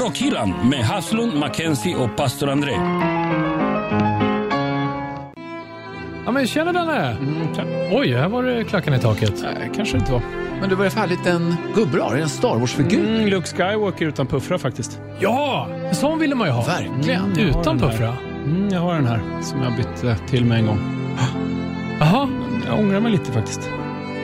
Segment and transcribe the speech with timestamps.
[0.00, 2.72] Rockhyllan med Haslund, Mackenzie och pastor André.
[6.24, 7.16] Ja, men tjena Danne!
[7.92, 9.34] Oj, här var det klackarna i taket.
[9.42, 10.22] Nej, kanske inte var.
[10.60, 12.04] Men du börjar få en liten gubbe då?
[12.04, 13.08] Är det en Star Wars-figur?
[13.08, 15.00] Mm, Luke Skywalker utan puffra faktiskt.
[15.20, 16.62] Ja, en sån ville man ju ha.
[16.62, 17.20] Verkligen.
[17.20, 18.16] har Utan puffra.
[18.44, 20.78] Mm, jag har den här som jag bytte till mig en gång.
[22.00, 22.28] Jaha.
[22.66, 23.70] Jag ångrar mig lite faktiskt.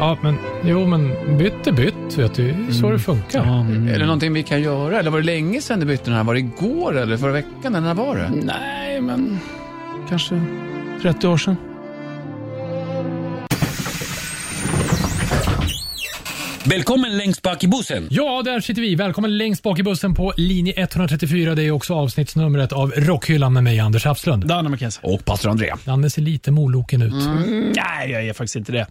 [0.02, 1.08] Ja, men jo, men
[1.38, 2.54] bytt är bytt, vet du.
[2.72, 3.44] Så det funkar.
[3.44, 3.88] mm.
[3.88, 4.98] Är det någonting vi kan göra?
[4.98, 6.24] Eller var det länge sedan du bytte den här?
[6.24, 7.74] Var det igår eller förra veckan?
[7.74, 8.30] Eller när var det?
[8.44, 9.38] Nej, men
[10.08, 10.40] kanske
[11.02, 11.56] 30 år sedan.
[16.64, 18.08] Välkommen längst bak i bussen.
[18.10, 18.94] Ja, där sitter vi.
[18.94, 21.54] Välkommen längst bak i bussen på linje 134.
[21.54, 24.46] Det är också avsnittsnumret av Rockhyllan med mig, Anders Hafslund.
[24.46, 25.00] Danne McKenzie.
[25.02, 25.72] Och pastor André.
[25.84, 27.12] Danne ser lite moloken ut.
[27.76, 28.86] Nej, jag är faktiskt inte det.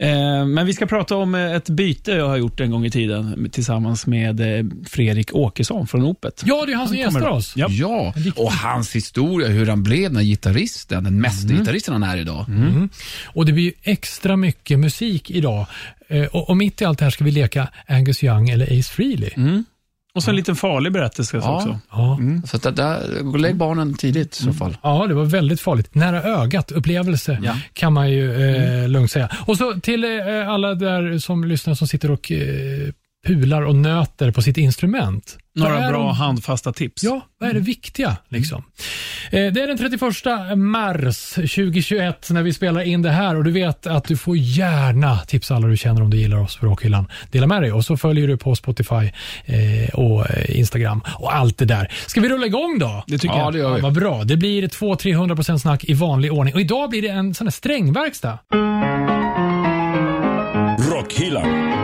[0.00, 2.90] Eh, Men vi ska prata om eh, ett byte jag har gjort en gång i
[2.90, 6.42] tiden tillsammans med eh, Fredrik Åkesson från Opet.
[6.46, 7.52] Ja, det är han som gästar oss.
[7.56, 7.66] Ja.
[7.70, 12.46] Ja, och hans historia, hur han blev den här gitarristen, den mästergitarristen han är idag.
[13.26, 15.66] Och det blir ju extra mycket musik idag.
[16.32, 19.30] Och, och mitt i allt det här ska vi leka Angus Young eller Ace Frehley.
[20.14, 21.56] Och så en liten farlig berättelse Ja.
[21.56, 21.78] också.
[21.90, 22.18] Ja.
[22.46, 24.76] Så att det där, lägg barnen tidigt i så fall.
[24.82, 25.94] Ja, det var väldigt farligt.
[25.94, 27.56] Nära ögat upplevelse Ja.
[27.72, 29.28] kan man ju eh, lugnt säga.
[29.46, 32.88] Och så till eh, alla där som lyssnar som sitter och eh,
[33.26, 35.36] pular och nöter på sitt instrument.
[35.54, 37.02] Vad Några är bra de- handfasta tips.
[37.04, 38.16] Ja, vad är det viktiga?
[38.28, 38.64] Liksom?
[39.30, 43.50] Eh, det är den 31 mars 2021 när vi spelar in det här och du
[43.50, 47.06] vet att du får gärna tipsa alla du känner om du gillar oss på Rockhyllan.
[47.30, 49.10] Dela med dig och så följer du på Spotify
[49.44, 51.92] eh, och eh, Instagram och allt det där.
[52.06, 53.04] Ska vi rulla igång då?
[53.06, 53.52] Det tycker Ja, jag.
[53.52, 53.80] det gör vi.
[53.80, 54.24] Vad bra.
[54.24, 56.54] Det blir 200-300% snack i vanlig ordning.
[56.54, 58.38] Och idag blir det en sån här strängverkstad.
[60.92, 61.79] Rockhyllan.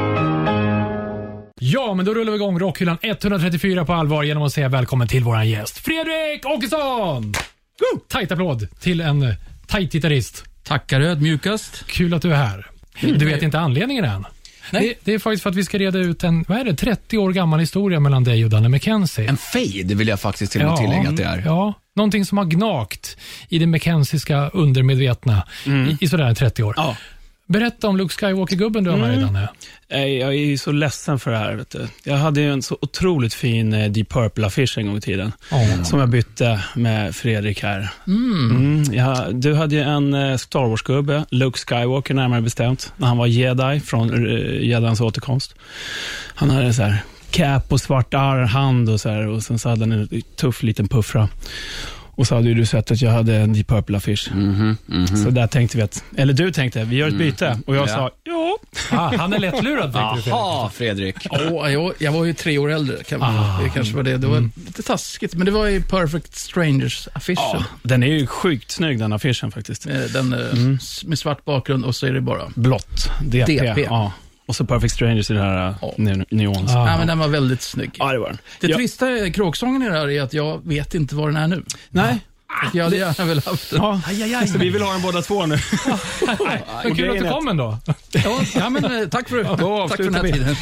[1.61, 5.25] Ja, men då rullar vi igång Rockhyllan 134 på allvar genom att säga välkommen till
[5.25, 7.23] våran gäst Fredrik Åkesson!
[7.23, 8.01] Woo!
[8.09, 9.35] Tajt applåd till en eh,
[9.67, 10.45] tajt gitarrist.
[10.63, 11.87] Tackar ödmjukast.
[11.87, 12.67] Kul att du är här.
[13.01, 14.27] Du vet inte anledningen än.
[14.71, 17.19] Det, det är faktiskt för att vi ska reda ut en vad är det, 30
[17.19, 19.29] år gammal historia mellan dig och Danne McKenzie.
[19.29, 21.43] En fade vill jag faktiskt till och med tillägga att det är.
[21.47, 23.17] Ja, någonting som har gnagt
[23.49, 26.75] i det McKenzieska undermedvetna i, i sådär 30 år.
[26.77, 26.97] Ja.
[27.47, 29.49] Berätta om Luke Skywalker-gubben du har med Danne.
[29.91, 31.55] Nej, Jag är ju så ledsen för det här.
[31.55, 31.89] Vet du.
[32.05, 35.33] Jag hade ju en så otroligt fin eh, Deep Purple-affisch en gång i tiden.
[35.51, 35.85] Ja.
[35.85, 37.91] Som jag bytte med Fredrik här.
[38.07, 43.17] Mm, ja, du hade ju en eh, Star Wars-gubbe, Luke Skywalker närmare bestämt, när han
[43.17, 45.55] var jedi från uh, jedans återkomst.
[46.35, 46.99] Han hade så här
[47.31, 50.63] cap och svart ar- hand och så här, och sen så hade han en tuff
[50.63, 51.29] liten puffra.
[52.17, 54.31] Och så hade ju du sett att jag hade en Deep Purple-affisch.
[54.35, 55.07] Mhm, mhm.
[55.07, 57.59] Så där tänkte vi att, eller du tänkte, vi gör ett byte.
[57.67, 57.95] Och jag Ja.
[57.95, 58.57] sa, ja.
[58.91, 60.27] Ah, han är lättlurad, tänkte du Fredrik.
[60.35, 61.17] Jaha, Fredrik.
[61.31, 62.97] Åh, jag, jag var ju tre år äldre.
[63.05, 63.61] Kan, Ah.
[63.63, 64.17] Det kanske var det.
[64.17, 67.37] Det var lite taskigt, men det var ju Perfect Strangers-affischen.
[67.59, 67.65] ja.
[67.83, 69.87] Den är ju sjukt snygg den affischen faktiskt.
[69.87, 72.43] Eh, Den eh, s- med svart bakgrund och så är det bara...
[72.55, 73.59] Blått, DP.
[73.59, 73.81] DP.
[73.81, 74.13] Ja.
[74.47, 75.95] Och så Perfect Strangers i det här Ja.
[75.97, 76.51] ja.
[76.51, 76.89] Ah.
[76.89, 77.91] Ja, men den var väldigt snygg.
[77.99, 78.39] Ja, det var den.
[78.61, 78.77] Det ja.
[78.77, 81.65] trista kråksången i det här är att jag vet inte var den är nu.
[81.91, 82.19] Nej.
[82.73, 83.83] Jag hade gärna velat haft den.
[83.83, 84.47] Ja.
[84.47, 85.57] Så vi vill ha den båda två nu.
[86.85, 87.79] Vad kul att du kom ändå.
[88.13, 90.57] Ja, ja, men eh, tack för, Då tack för den här tiden.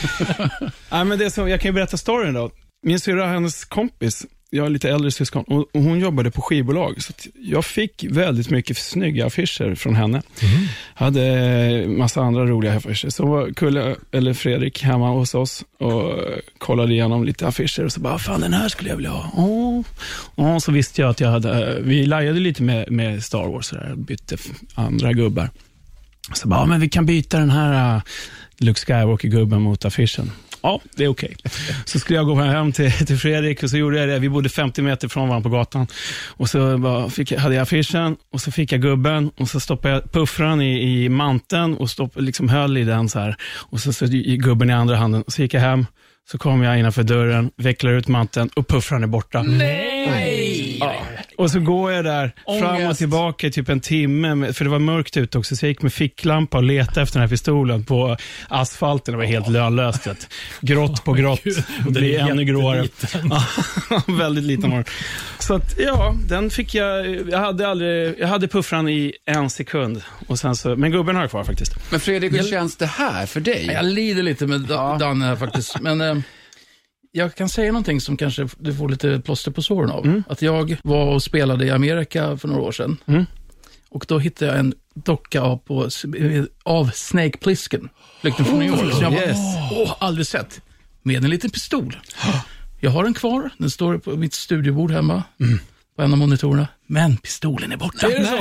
[0.90, 2.50] Nej, men det som, jag kan ju berätta storyn då.
[2.86, 7.02] Min syrra, hennes kompis, jag är lite äldre syskon, och, och hon jobbade på skivbolag.
[7.02, 10.22] Så jag fick väldigt mycket snygga affischer från henne.
[10.94, 13.10] Hade massa andra roliga affischer.
[13.10, 16.20] Så var Kulle, eller Fredrik, hemma hos oss och
[16.58, 19.30] kollade igenom lite affischer och så bara, fan den här skulle jag vilja ha.
[19.36, 19.84] Åh.
[20.36, 23.78] Ja, så visste jag att jag hade, vi lajade lite med, med Star Wars och
[23.78, 24.36] där, bytte
[24.74, 25.50] andra gubbar.
[26.34, 28.02] Så bara, men vi kan byta den här uh,
[28.58, 30.30] Luke Skywalker-gubben mot affischen.
[30.64, 31.36] Ja, det är okej.
[31.84, 34.18] Så skulle jag gå hem till, till Fredrik och så gjorde jag det.
[34.18, 35.86] Vi bodde 50 meter från varandra på gatan.
[36.26, 39.94] Och så bara fick, hade jag affischen och så fick jag gubben och så stoppade
[39.94, 43.36] jag puffran i, i manteln och stopp, liksom höll i den så här.
[43.54, 45.22] Och så, så i gubben i andra handen.
[45.22, 45.86] Och så gick jag hem,
[46.30, 49.42] så kom jag innanför dörren, vecklar ut manteln och puffran är borta.
[49.42, 50.78] Nej!
[50.80, 50.94] Ja.
[51.38, 52.98] Och så går jag där fram och Ångest.
[52.98, 55.92] tillbaka i typ en timme, för det var mörkt ute också, så jag gick med
[55.92, 58.16] ficklampa och letade efter den här pistolen på
[58.48, 59.12] asfalten.
[59.12, 60.06] Det var helt lönlöst.
[60.06, 60.28] vet.
[60.60, 61.40] Grått på grått.
[61.86, 62.88] och den blir är ännu gråare.
[63.90, 64.84] Ja, väldigt liten var.
[65.38, 67.06] Så att, ja, den fick jag.
[67.30, 70.02] Jag hade, aldrig, jag hade puffran i en sekund.
[70.26, 71.90] Och sen så, men gubben har jag kvar faktiskt.
[71.90, 73.70] Men Fredrik, hur känns det här för dig?
[73.72, 75.80] Jag lider lite med Da- Danne här faktiskt.
[75.80, 76.16] Men eh,
[77.16, 80.22] jag kan säga någonting som kanske du får lite plåster på såren av.
[80.28, 82.96] Att jag var och spelade i Amerika för några år sedan.
[83.06, 83.26] Mm.
[83.88, 85.88] Och då hittade jag en docka av, på,
[86.62, 87.88] av Snake Plissken,
[88.20, 89.38] flykten från New York, som jag bara, yes.
[89.72, 90.60] åh, aldrig sett.
[91.02, 91.96] med en liten pistol.
[92.80, 95.22] Jag har den kvar, den står på mitt studiobord hemma.
[95.96, 96.68] På en av monitorerna.
[96.86, 98.06] Men pistolen är borta.
[98.06, 98.36] Är det så?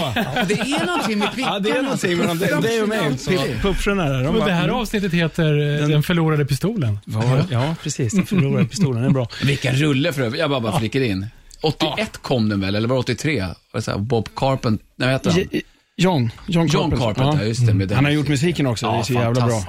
[0.47, 3.17] Det är någonting med Ja, det är någonting mellan dig dig och mig.
[3.61, 4.13] Puffrorna där.
[4.17, 6.99] De Men bara, det här avsnittet heter eh, Den förlorade pistolen.
[7.05, 8.13] Ja, ja, precis.
[8.13, 9.01] Den förlorade pistolen.
[9.01, 9.27] Den är bra.
[9.43, 10.39] Vilken rulle för övrigt.
[10.41, 11.27] Jag bara, bara flickar in.
[11.61, 13.41] 81 kom den väl, eller var det 83?
[13.41, 15.39] Var det så här Bob Carpenter, nej vad heter han?
[15.51, 15.61] J-
[15.95, 16.31] John.
[16.47, 17.13] John John Carpenter.
[17.13, 17.47] Carpenter, Ja.
[17.47, 17.73] just det.
[17.73, 18.91] Med den Han har gjort musiken också.
[18.91, 19.63] det är så jävla bra.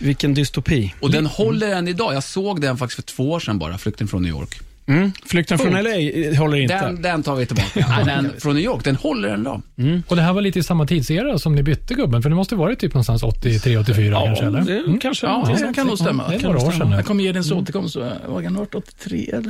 [0.00, 0.94] Vilken dystopi.
[1.00, 2.14] Och den håller än idag.
[2.14, 4.60] Jag såg den faktiskt för två år sedan bara, Flykten från New York.
[4.86, 5.12] Mm.
[5.26, 5.72] Flykten från.
[5.72, 6.80] LA håller inte.
[6.80, 7.86] Den, den tar vi tillbaka.
[7.88, 9.62] Nej, den från New York, den håller än idag.
[10.08, 12.56] Och det här var lite i samma tidsera som ni bytte gubben, för det måste
[12.56, 14.92] varit typ någonstans 83, 84 kanske, eller?
[14.92, 15.26] det kanske.
[15.26, 16.28] Ja, det kan nog stämma.
[16.28, 16.96] Det är några år sedan nu.
[16.96, 19.40] Jag kommer ge din återkomst, eh, var det 83 eller?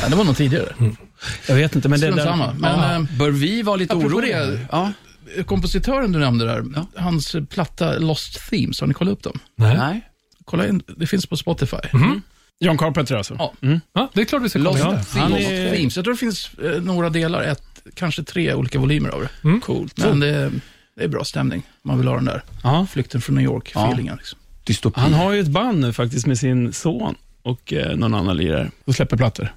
[0.00, 0.68] Nej, det var nog tidigare.
[1.48, 2.24] Jag vet inte, men det där...
[2.24, 2.52] samma.
[2.58, 4.46] Men eh, Bör vi vara lite Apropå oroliga?
[4.46, 4.66] det.
[4.72, 4.92] Ja.
[5.46, 6.64] kompositören du nämnde där,
[6.96, 9.38] hans platta Lost Themes, har ni kollat upp dem?
[9.56, 9.76] Nej.
[9.76, 10.00] Nej.
[10.44, 11.76] Kolla in, det finns på Spotify.
[12.60, 13.36] John Carpenter alltså.
[13.38, 13.52] Ja.
[13.92, 15.04] Ja, det är klart vi ska kolla Lost in det.
[15.04, 15.30] Themes.
[15.30, 15.96] Lost är- Themes.
[15.96, 17.62] Jag tror det finns eh, några delar, ett,
[17.94, 19.28] kanske tre olika volymer av det.
[19.44, 19.60] Mm.
[19.60, 19.98] Coolt.
[19.98, 20.50] Men det,
[20.96, 21.62] det är bra stämning.
[21.82, 22.86] Man vill ha den där Ja.
[22.92, 23.50] flykten från New Ja.
[23.50, 24.16] York-feelingen.
[24.16, 24.38] Liksom.
[24.64, 25.00] Dystopi.
[25.00, 28.70] Han har ju ett band nu faktiskt med sin son och eh, någon annan lirare
[28.84, 29.52] och släpper plattor.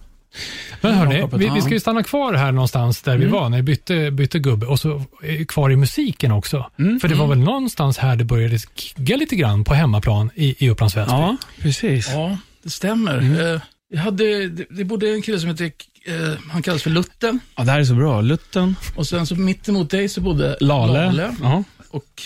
[0.81, 3.57] Men hörni, Ja, vi, vi ska ju stanna kvar här någonstans där vi var när
[3.57, 6.69] vi bytte, bytte gubbe och så eh, kvar i musiken också.
[7.01, 10.69] För det var väl någonstans här det började kigga lite grann på hemmaplan i, i
[10.69, 11.11] Upplands Väsby.
[11.13, 12.09] Ja, precis.
[12.13, 12.37] Ja,
[12.69, 13.17] det stämmer.
[13.53, 15.65] Eh, jag hade, det, det bodde en kille som hette,
[16.05, 17.39] eh, han kallas för Lutten.
[17.55, 18.21] Ja, det här är så bra.
[18.21, 21.35] Lutten, Och sen så mitt emot dig så bodde Lale.
[21.41, 21.63] Ja.
[21.89, 22.21] Och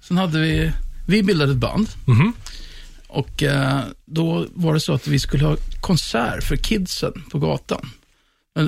[0.00, 0.72] sen hade vi,
[1.06, 1.88] vi bildade ett band.
[2.06, 2.32] Mhm.
[3.08, 7.90] Och eh, då var det så att vi skulle ha konsert för kidsen på gatan.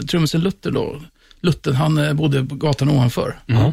[0.09, 1.03] Trummisen Luther då,
[1.41, 3.39] Lutten, han eh, bodde på gatan ovanför.
[3.47, 3.73] Ja.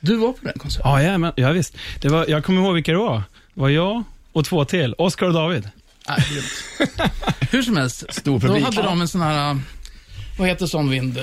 [0.00, 0.90] Du var på den konserten?
[0.90, 1.76] Ja, ja, men, ja visst.
[2.00, 3.22] Det var, jag kommer ihåg vilka det var.
[3.54, 4.02] Det var jag
[4.32, 4.94] och två till.
[4.98, 5.68] Oskar och David.
[6.08, 6.90] Nej, grymt.
[7.50, 8.64] Hur som helst, Stor då publik.
[8.64, 9.58] hade de en sån här,
[10.38, 11.18] vad heter sån vind?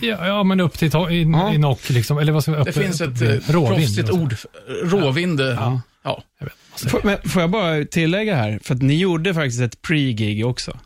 [0.00, 1.54] Ja, ja, men upp till ta- i, Ja.
[1.54, 2.18] i nock liksom.
[2.18, 4.34] Eller vad ska Det uppe- finns ett eh, råvind, proffsigt vad ord,
[4.82, 5.40] råvind.
[5.40, 5.80] eh, Ja.
[6.04, 6.22] Ja.
[6.38, 9.82] Jag vet, Får, men, får jag bara tillägga här, för att ni gjorde faktiskt ett
[9.82, 10.78] pre-gig också.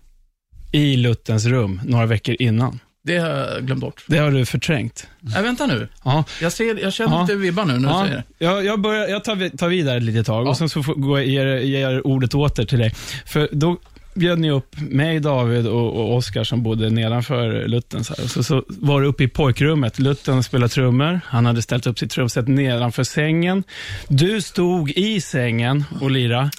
[0.72, 2.78] I Luttens rum, några veckor innan.
[3.04, 4.04] Det har jag glömt bort.
[4.06, 5.06] Det har du förträngt.
[5.20, 5.88] Nej, vänta nu.
[6.04, 6.24] Ja.
[6.40, 7.20] Jag, ser, jag känner Ja.
[7.22, 8.44] lite vibbar nu när du Ja, säger det.
[8.44, 10.50] jag, jag, börjar, jag tar, tar vidare ett litet tag Ja.
[10.50, 12.94] och sen så får, går jag, ger, ger ordet åter till dig.
[13.26, 13.76] För då
[14.14, 18.04] bjöd ni upp mig, David och, och Oskar som bodde nedanför Lutten.
[18.04, 18.14] Så.
[18.14, 19.98] Så, så var det uppe i pojkrummet.
[19.98, 21.20] Lutten spelade trummor.
[21.26, 23.64] Han hade ställt upp sitt trumset nedanför sängen.
[24.08, 26.50] Du stod i sängen och lirade.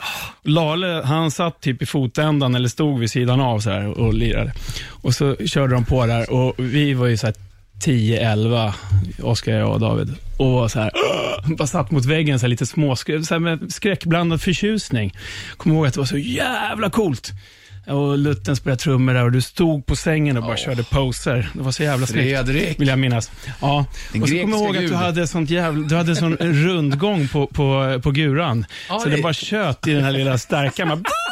[0.44, 4.54] Lale, han satt typ i fotändan eller stod vid sidan av så här och lirade.
[4.90, 7.36] Och så körde de på där och vi var ju så här
[7.80, 8.74] 10-11,
[9.22, 10.16] Oskar, jag och David.
[10.38, 10.92] Och var så här,
[11.56, 15.14] bara satt mot väggen så här lite små, så här med skräckblandad förtjusning.
[15.58, 17.32] Kommer ihåg att det var så jävla coolt.
[17.88, 21.50] Och Lutten spelade trummor där och du stod på sängen och bara körde poser.
[21.54, 22.24] Det var så jävla snyggt.
[22.46, 22.80] Fredrik.
[22.80, 23.32] Vill jag minnas.
[23.62, 23.86] Ja.
[24.14, 26.36] Den och så kommer jag ihåg att du hade, sånt jävla, du hade en sån
[26.40, 28.66] rundgång på, på, på guran.
[28.90, 31.04] Ja, så det- det bara tjöt i den här lilla stärkan.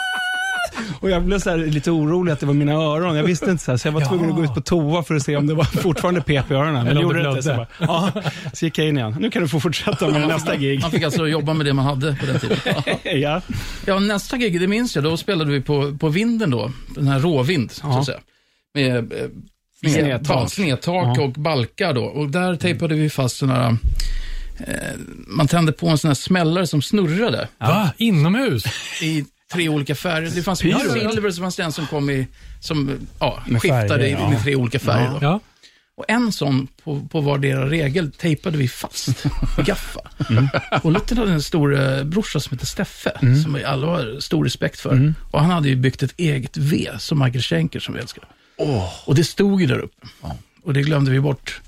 [1.00, 3.16] Och jag blev så här lite orolig att det var mina öron.
[3.16, 5.16] Jag visste inte så, här, så jag var tvungen att gå ut på toa för
[5.16, 6.86] att se om det var fortfarande pep i öronen.
[6.86, 7.44] Men det gjorde det inte.
[7.44, 8.12] Så, bara, ja,
[8.54, 9.16] så gick jag in igen.
[9.20, 10.82] Nu kan du få fortsätta med nästa gig.
[10.82, 12.58] Man fick alltså jobba med det man hade på den tiden.
[13.22, 13.42] Ja.
[13.86, 17.20] Ja, nästa gig, det minns jag, då spelade vi på, på vinden då, den här
[17.20, 18.00] råvind, så Ja.
[18.00, 18.20] att säga.
[18.74, 19.28] Med eh,
[19.84, 20.38] sned- Snedtak.
[20.38, 21.24] ja, snedtak Ja.
[21.24, 22.04] och balkar då.
[22.04, 23.78] Och där tejpade vi fast sådana här,
[24.60, 24.76] eh,
[25.28, 27.90] man tände på en sån här smällare som snurrade Va?
[27.98, 28.64] Inomhus?
[29.02, 30.32] i tre olika färger.
[30.36, 32.28] Det fanns Pyro, silver, så fanns det en som kom i,
[32.60, 34.30] som ja, Med skiftade färger, i, ja.
[34.30, 35.10] med tre olika färger.
[35.10, 35.18] Då.
[35.22, 35.40] Ja.
[35.96, 39.26] Och en sån på, på vardera regel tejpade vi fast
[39.58, 40.00] med gaffa.
[40.30, 40.48] Mm.
[40.84, 43.12] Och Lutten hade en stor eh, brorsa som hette Steffe,
[43.44, 44.92] som vi alla har stor respekt för.
[44.92, 45.16] Mm.
[45.32, 48.24] Och han hade ju byggt ett eget V, som Michael Schenker som vi älskar.
[49.06, 50.08] Och det stod ju där uppe.
[50.64, 51.62] Och det glömde vi bort.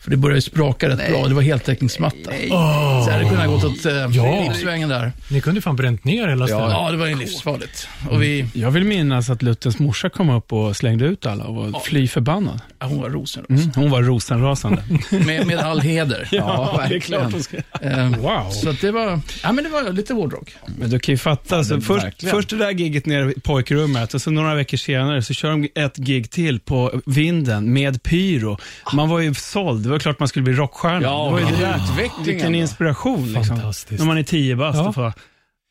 [0.00, 1.28] För det började spraka rätt bra.
[1.28, 2.16] Det var heltäckningsmatta.
[2.24, 4.44] Så det hade kunnat gått åt eh, Ja.
[4.48, 5.12] livsvägen där.
[5.30, 6.70] Ni kunde fan bränt ner hela stället.
[6.70, 7.88] Ja, det var ju livsfarligt.
[8.10, 11.54] Och vi, Jag vill minnas att Luttens morsa kom upp och slängde ut alla och
[11.72, 12.60] var fly förbannad.
[12.78, 13.44] ja, hon var rosen.
[13.50, 13.70] Mm.
[13.74, 14.82] Hon var rosenrasande.
[15.26, 16.28] Med, med all heder.
[16.32, 17.56] Ja, det är klart hon ska.
[17.80, 18.50] Eh, Wow.
[18.50, 20.54] Så det var, ja men det var lite hårdrock.
[20.78, 21.64] Men du kan ju fatta.
[21.64, 22.34] Så det- först, verkligen.
[22.36, 25.68] först det där giget nere i pojkrummet och så några veckor senare så kör de
[25.74, 28.58] ett gig till på vinden med pyro.
[28.92, 29.82] Man var ju såld.
[29.82, 31.02] Det var klart man skulle bli rockstjärna.
[31.02, 32.58] Ja, det var ju det vilken där.
[32.60, 33.26] inspiration.
[33.26, 33.44] Liksom.
[33.56, 33.98] Fantastiskt.
[34.00, 34.88] När man är tio bast Ja.
[34.88, 35.12] och får,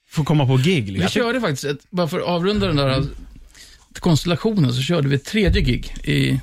[0.10, 0.86] får komma på gig.
[0.86, 1.10] Vi Liksom.
[1.10, 3.04] körde faktiskt, ett, bara för att avrunda den där
[4.00, 6.40] konstellationen, så körde vi ett tredje gig i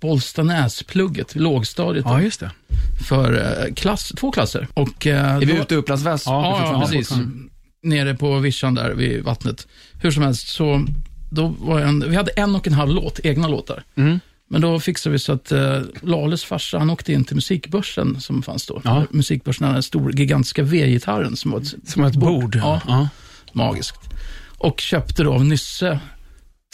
[0.00, 2.50] Bollstanäsplugget, lågstadiet, Ja, just det.
[3.08, 3.32] för
[3.66, 4.68] eh, klass, två klasser.
[4.74, 6.26] Och, eh, Är vi då- ute i Upplands Väst?
[6.26, 7.12] Ja, ja, precis.
[7.82, 9.66] Nere på vischan där vid vattnet.
[10.02, 10.84] Hur som helst, så
[11.30, 13.82] då var en, vi hade en och en halv låt, egna låtar.
[13.96, 14.20] Mm.
[14.52, 18.42] Men då fixade vi så att uh, Lales farsa, han åkte in till musikbörsen som
[18.42, 18.80] fanns då.
[18.84, 19.04] Ja.
[19.10, 22.56] Musikbörsen hade den stor, gigantiska V-gitarren som var ett, Som ett bord.
[22.56, 23.08] Ja, Ja.
[23.52, 24.00] magiskt.
[24.58, 26.00] Och köpte då av Nysse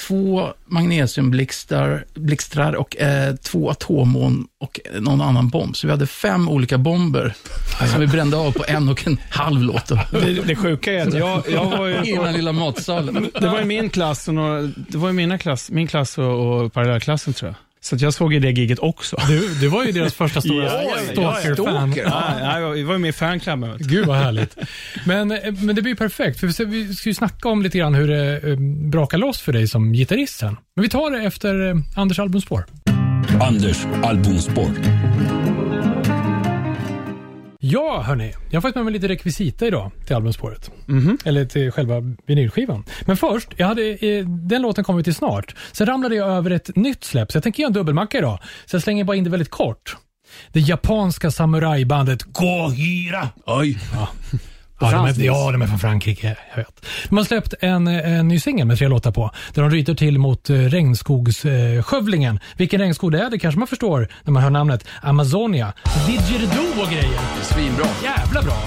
[0.06, 5.76] två magnesiumblixtar blixtrar och eh, två atomån och någon annan bomb.
[5.76, 7.34] Så vi hade fem olika bomber
[7.92, 9.88] som vi brände av på en och en halv låt.
[9.88, 13.30] Det, det sjuka är att jag, jag var ju I den lilla matsalen.
[13.40, 16.62] Det var i min klass och några, det var i mina klass, min klass och,
[16.62, 17.56] och parallellklassen tror jag.
[17.80, 19.16] Så att jag såg ju det giget också.
[19.28, 21.94] Du, du var ju deras första stora Ja, ja, ja, stalker-fan.
[21.96, 23.76] Ja, ja, jag var ju med i fanklubben.
[23.80, 24.56] Gud vad härligt.
[25.04, 27.62] Men, eh, men det blir ju perfekt, för vi ska- vi ska ju snacka om
[27.62, 28.56] lite grann hur det eh,
[28.90, 30.56] brakar loss för dig som gitarrist sen.
[30.76, 32.64] Men vi tar det efter eh, Anders albumspår.
[33.40, 34.70] Anders albumspår.
[37.68, 38.34] Ja, hörni.
[38.50, 40.70] Jag har faktiskt med mig lite rekvisita idag till albumspåret.
[40.86, 41.18] Mhm.
[41.24, 41.94] Eller till själva
[42.26, 42.84] vinylskivan.
[43.06, 45.54] Men först, jag hade, eh, den låten kommer vi till snart.
[45.72, 48.38] Sen ramlade jag över ett nytt släpp, så jag tänker göra en dubbelmacka idag.
[48.66, 49.96] Så jag slänger bara in det väldigt kort.
[50.52, 53.28] Det japanska samurajbandet Gojira.
[53.46, 53.78] Oj.
[53.94, 54.08] Ja,
[54.78, 56.36] de är, ja, de är från Frankrike.
[56.50, 56.86] Jag vet.
[57.08, 60.18] De har släppt en, en ny singel med tre låtar på, där de ryter till
[60.18, 62.40] mot eh, regnskogsskövlingen.
[62.56, 64.84] Vilken regnskog det är, det kanske man förstår när man hör namnet.
[65.02, 65.72] Amazonia.
[66.06, 67.20] Didgeridoo och grejer.
[67.42, 67.86] Svinbra.
[68.04, 68.58] Jävla bra.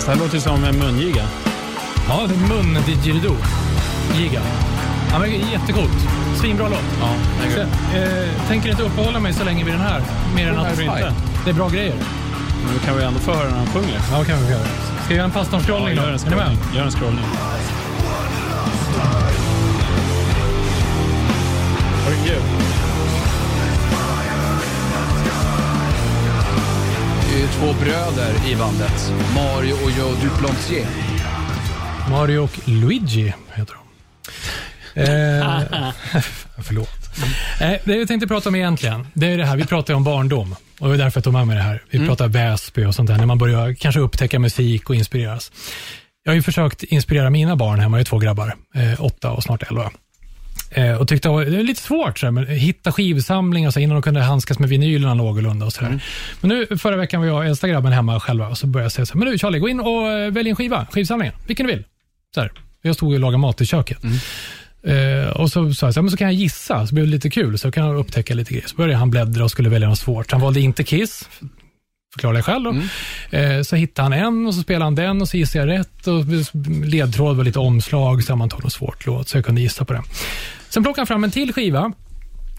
[0.00, 1.28] Det här låter som en mungiga.
[2.08, 3.36] Ja, det är mun didgeridoo.
[4.18, 4.42] Giga.
[5.12, 5.92] Ja, men jättecoolt.
[6.40, 6.84] Svinbra låt.
[7.00, 7.14] Ja,
[7.54, 10.02] Så, eh, tänker inte uppehålla mig så länge vid den här.
[10.34, 11.12] Mer än att inte?
[11.44, 11.94] det är bra grejer.
[12.66, 14.00] Men kan vi ändå få höra när han sjunger.
[14.12, 14.64] Ja, kan vi göra.
[14.64, 16.02] Ska vi göra en pastorn-scrollning då?
[16.02, 16.58] gör en scrollning.
[16.74, 17.24] Gör en scrollning.
[22.04, 22.42] Herregud.
[27.30, 29.12] Det är ju två bröder i bandet.
[29.34, 30.86] Mario och Joe Duplantier.
[32.10, 33.80] Mario och Luigi heter de.
[34.94, 35.04] Eh,
[36.62, 36.88] förlåt.
[37.60, 40.04] Eh, det jag tänkte prata om egentligen, det är det här, vi pratar ju om
[40.04, 40.54] barndom.
[40.80, 41.82] Och det är därför jag tog med mig det här.
[41.90, 45.52] Vi pratar Väsby och sånt där, när man börjar kanske upptäcka musik och inspireras.
[46.24, 49.42] Jag har ju försökt inspirera mina barn hemma, jag har två grabbar, eh, åtta och
[49.42, 49.90] snart elva.
[50.70, 54.02] Eh, och tyckte att det var lite svårt, så men hitta skivsamlingar så innan de
[54.02, 55.66] kunde handskas med vinylerna någorlunda.
[55.66, 56.00] Och så där.
[56.40, 58.92] Men nu förra veckan var jag och äldsta grabben hemma själva och så började jag
[58.92, 61.66] säga så här, men du Charlie, gå in och eh, välj en skiva, skivsamlingen, vilken
[61.66, 61.84] du vill.
[62.34, 62.52] Så här.
[62.82, 63.98] Jag stod och lagade mat i köket.
[64.82, 67.30] Eh, och så sa jag, så, men så kan jag gissa, så blev det lite
[67.30, 68.68] kul, så kan jag upptäcka lite grejer.
[68.68, 70.32] Så började han bläddra och skulle välja något svårt.
[70.32, 71.28] Han valde inte Kiss,
[72.12, 72.70] förklara dig själv då.
[73.38, 76.06] Eh, så hittade han en och så spelade han den och så gissade jag rätt.
[76.06, 76.24] Och
[76.84, 79.92] ledtråd var lite omslag, så man tog något svårt låt, så jag kunde gissa på
[79.92, 80.02] det.
[80.68, 81.92] Sen plockade han fram en till skiva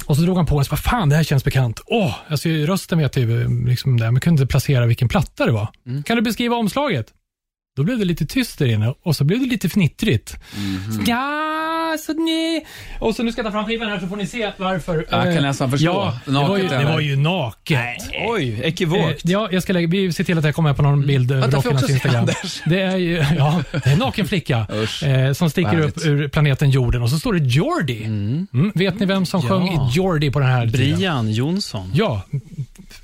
[0.05, 1.81] och så drog han på en, så vad fan det här känns bekant.
[1.85, 5.45] Åh, alltså rösten vet jag ju, liksom det, men jag kunde inte placera vilken platta
[5.45, 5.67] det var.
[6.05, 7.07] Kan du beskriva omslaget?
[7.81, 10.37] Då blev det lite tyst där inne och så blev det lite fnittrigt.
[11.07, 12.65] Ja, så ni...
[12.99, 14.95] Och så nu ska jag ta fram skivan här så får ni se varför.
[15.09, 15.85] Jag kan Eh, nästan förstå.
[15.85, 18.09] Ja, det var, ju, det var ju naket.
[18.27, 19.21] Oj, Eh, ekivokt.
[19.25, 21.93] ja, jag ska lägga, vi ser till att jag kommer på någon bild över se
[21.93, 22.27] Instagram.
[22.65, 24.57] Det är ju, ja, det är en naken flicka
[25.05, 28.03] eh, som sticker Vad upp ur planeten jorden och så står det Jordi.
[28.03, 28.47] Mm.
[28.75, 30.97] Vet ni vem som sjöng i Jordi på den här tiden?
[30.97, 31.91] Brian Jonsson.
[31.93, 32.21] Ja,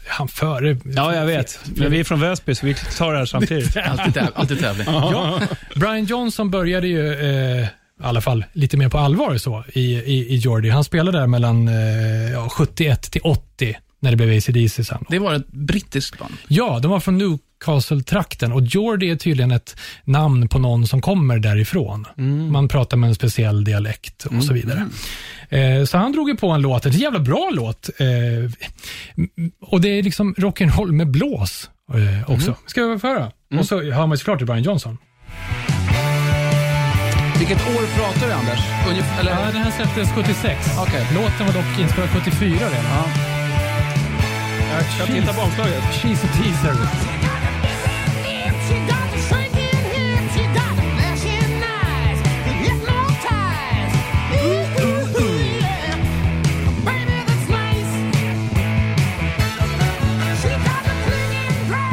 [0.07, 0.77] han före...
[0.95, 1.59] Ja, jag vet.
[1.75, 3.77] Men vi är från Väsby, så vi tar det här samtidigt.
[3.85, 4.85] Alltid, täv- alltid tävling.
[4.89, 5.41] Ja,
[5.75, 10.33] Brian Johnson började ju eh, i alla fall lite mer på allvar så i, i,
[10.33, 10.69] i Jordi.
[10.69, 15.05] Han spelade där mellan eh, ja, 71 till 80 när det blev ACDC sen.
[15.09, 16.33] Det var ett brittiskt band.
[16.47, 17.17] Ja, de var från
[17.65, 22.05] Newcastle-trakten och Jordi är tydligen ett namn på någon som kommer därifrån.
[22.51, 24.87] Man pratar med en speciell dialekt och så vidare.
[25.49, 27.89] Eh, så han drog ju på en låt, en jävla bra låt.
[27.97, 28.07] Eh,
[29.61, 32.55] och det är liksom rock'n'roll med blås eh, också.
[32.65, 33.31] Ska vi få höra?
[33.59, 34.97] Och så hör man ju såklart Brian Johnson.
[37.39, 38.59] Vilket år pratar du Anders?
[38.89, 39.31] Ungefär, eller?
[39.31, 40.69] Ja, den här släpptes 76.
[40.79, 41.07] Okej.
[41.13, 42.85] Låten var dock inspelad 74 redan.
[42.85, 43.05] Ja.
[44.99, 45.83] Jag tittar på omslaget.
[45.83, 47.36] She's a teaser.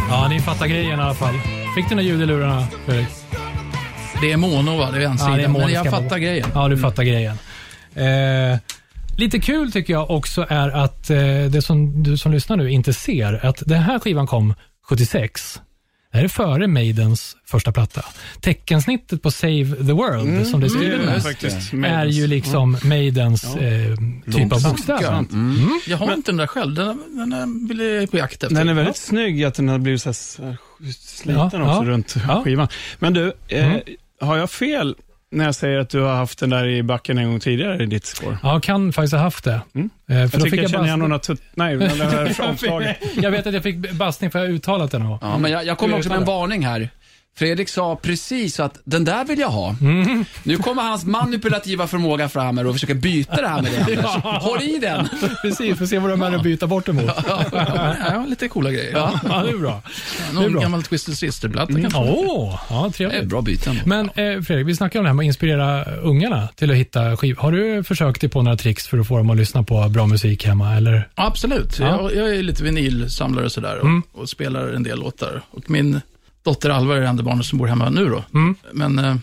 [0.09, 1.35] Ja, ni fattar grejen i alla fall.
[1.75, 3.09] Fick du några ljud i lurarna, Fredrik?
[4.21, 4.90] Det är mono, va?
[4.90, 5.37] Det är en sida.
[5.37, 6.49] det är men jag fattar grejen.
[6.54, 7.38] Ja, du fattar grejen.
[7.95, 8.59] Eh,
[9.16, 11.16] lite kul tycker jag också är att eh,
[11.50, 14.54] det som du som lyssnar nu inte ser, att den här skivan kom
[14.88, 15.61] 76.
[16.14, 18.04] Det här är före Maidens första platta.
[18.40, 22.26] Teckensnittet på Save the World, som det är skrivet det är med, faktiskt är ju
[22.26, 23.97] liksom Maidens eh,
[24.33, 25.02] typ av bokstäver.
[25.02, 25.30] Sant.
[25.87, 26.75] Jag har inte den där själv.
[26.75, 28.56] Den, den vill jag på jakt efter.
[28.56, 30.54] Den är väldigt snygg att den har blivit så sliten
[31.35, 31.83] Ja, också ja.
[31.85, 32.42] runt Ja.
[32.44, 32.68] skivan.
[32.99, 33.73] Men du, eh,
[34.21, 34.94] har jag fel
[35.31, 37.87] när jag säger att du har haft den där i backen en gång tidigare i
[37.87, 38.38] ditt score?
[38.43, 39.61] Ja, kan faktiskt ha haft det.
[39.75, 39.90] Mm.
[40.09, 41.43] Eh, Jag för då tycker jag känner bast- igen några tutt...
[41.54, 42.97] Nej, det här omslaget.
[43.16, 45.64] jag vet att jag fick bastning för att jag uttalat det någon Ja, men jag,
[45.66, 46.88] jag kommer också med en varning här.
[47.37, 49.76] Fredrik sa precis att den där vill jag ha.
[50.43, 54.07] Nu kommer hans manipulativa förmåga fram här och försöker byta det här med dig Anders.
[54.43, 55.09] Håll i den.
[55.43, 57.11] Precis, får se vad de är att byta bort emot.
[57.53, 58.93] Ja, lite coola grejer.
[58.93, 59.83] Ja, det är bra.
[60.19, 60.62] det är Någon bra.
[60.62, 61.99] gammal Twisted Sister-platta kanske.
[61.99, 63.29] Åh, ja, Det är trevligt.
[63.31, 63.81] bra byten.
[63.85, 67.17] Men eh, Fredrik, vi snackade om det här med att inspirera ungarna till att hitta
[67.17, 67.37] skiv.
[67.38, 70.07] Har du försökt dig på några tricks för att få dem att lyssna på bra
[70.07, 70.75] musik hemma?
[70.76, 71.09] Eller?
[71.14, 71.79] Ja, absolut.
[71.79, 71.87] Ja.
[71.87, 74.03] Jag, jag är lite vinylsamlare och sådär och, Mm.
[74.12, 75.43] och spelar en del låtar.
[75.50, 76.00] Och min
[76.45, 78.25] dotter Alva är det enda barnet som bor hemma nu då.
[78.35, 78.55] Mm.
[78.73, 79.17] Men eh,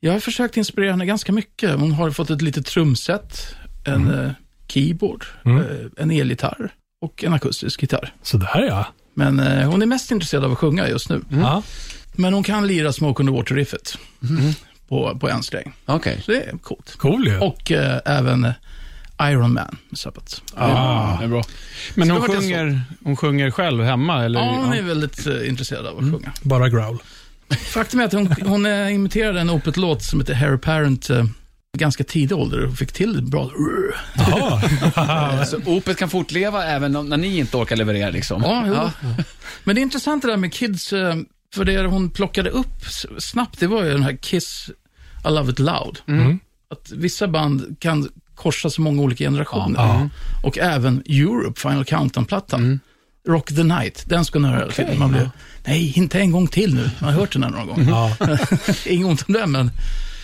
[0.00, 1.74] jag har försökt inspirera henne ganska mycket.
[1.80, 3.54] Hon har fått ett litet trumset,
[3.84, 4.30] en eh,
[4.68, 5.58] keyboard, Mm.
[5.58, 5.64] eh,
[5.96, 6.70] en elgitarr
[7.00, 8.12] och en akustisk gitarr.
[8.22, 8.86] Sådär ja.
[9.14, 11.20] Men eh, hon är mest intresserad av att sjunga just nu.
[11.30, 11.62] ja.
[12.12, 13.98] Men hon kan lira Smoke on the Water-riffet
[14.88, 15.72] på, på en sträng.
[15.86, 16.22] Okej.
[16.24, 16.94] Så det är coolt.
[16.98, 17.38] Cool ju.
[17.38, 18.52] Och eh, även eh,
[19.22, 20.40] Iron Man med Sabbath.
[20.54, 21.42] Ah, det är bra.
[21.94, 24.24] Men hon sjunger, hon sjunger själv hemma?
[24.24, 24.40] Eller?
[24.40, 26.32] Ja, hon är väldigt eh, intresserad av att sjunga.
[26.42, 26.98] Bara growl.
[27.72, 31.24] Faktum är att hon, hon eh, imiterade en Opet-låt som heter Harry Parent eh,
[31.78, 33.50] ganska tidig ålder och fick till bra...
[34.16, 35.44] Jaha.
[35.46, 38.42] Så Opet kan fortleva även om, när ni inte orkar leverera liksom?
[38.42, 39.14] Ja, jo.
[39.64, 41.14] Men det är intressant det där med Kids, eh,
[41.54, 44.70] för det hon plockade upp s- snabbt, det var ju den här Kiss,
[45.24, 45.98] I Love It Loud.
[46.08, 46.38] Mm.
[46.70, 49.80] Att vissa band kan korsa så många olika generationer.
[49.80, 50.08] Ja.
[50.42, 52.80] Och även Europe, Final Countdown-plattan.
[53.28, 54.98] Rock the Night, den ska man höra tiden.
[54.98, 55.30] Man blir,
[55.66, 56.90] nej, inte en gång till nu.
[56.98, 57.90] Man har hört den här några gånger.
[57.90, 58.16] Ja.
[58.86, 59.70] Inget ont om den, men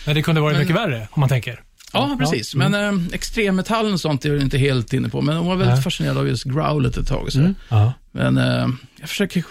[0.05, 1.61] Men det kunde varit mycket värre, om man tänker.
[1.93, 2.55] Ja, precis.
[2.55, 5.21] Men äh, extremmetallen och sånt är jag inte helt inne på.
[5.21, 5.83] Men hon var väldigt Nej.
[5.83, 7.31] fascinerad av just growlet ett tag.
[7.31, 7.53] Så.
[7.69, 7.93] Ja.
[8.11, 8.67] Men äh,
[8.99, 9.43] jag försöker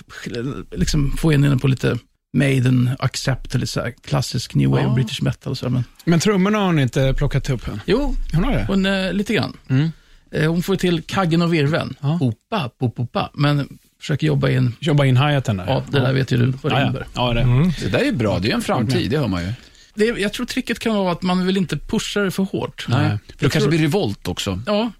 [0.76, 1.98] liksom få in henne på lite
[2.34, 4.94] Maiden, Accept, lite så här klassisk new wave, Ja.
[4.94, 5.68] British metal och så.
[5.70, 7.80] Men, Men trummorna har hon inte plockat upp än?
[7.86, 8.64] jo, Hon har det?
[8.68, 9.56] hon, äh, lite grann.
[9.68, 9.92] Mm.
[10.32, 11.94] Eh, hon får till kaggen och virveln.
[12.00, 12.18] Ja.
[12.20, 13.30] Opa, pop, opa.
[13.34, 15.64] Men försöker jobba in, Jobba in hi-haten där?
[15.66, 17.04] ja, det där vet ju du vad det ja, ja.
[17.14, 17.40] ja, det.
[17.40, 17.72] Mm.
[17.82, 19.52] Det där är ju bra, det är ju en framtid, det hör man ju.
[19.94, 22.84] Det, jag tror tricket kan vara att man vill inte pusha det för hårt.
[22.88, 23.08] Nej.
[23.08, 24.60] För då Jag kanske tror- blir revolt också.
[24.66, 24.92] Ja.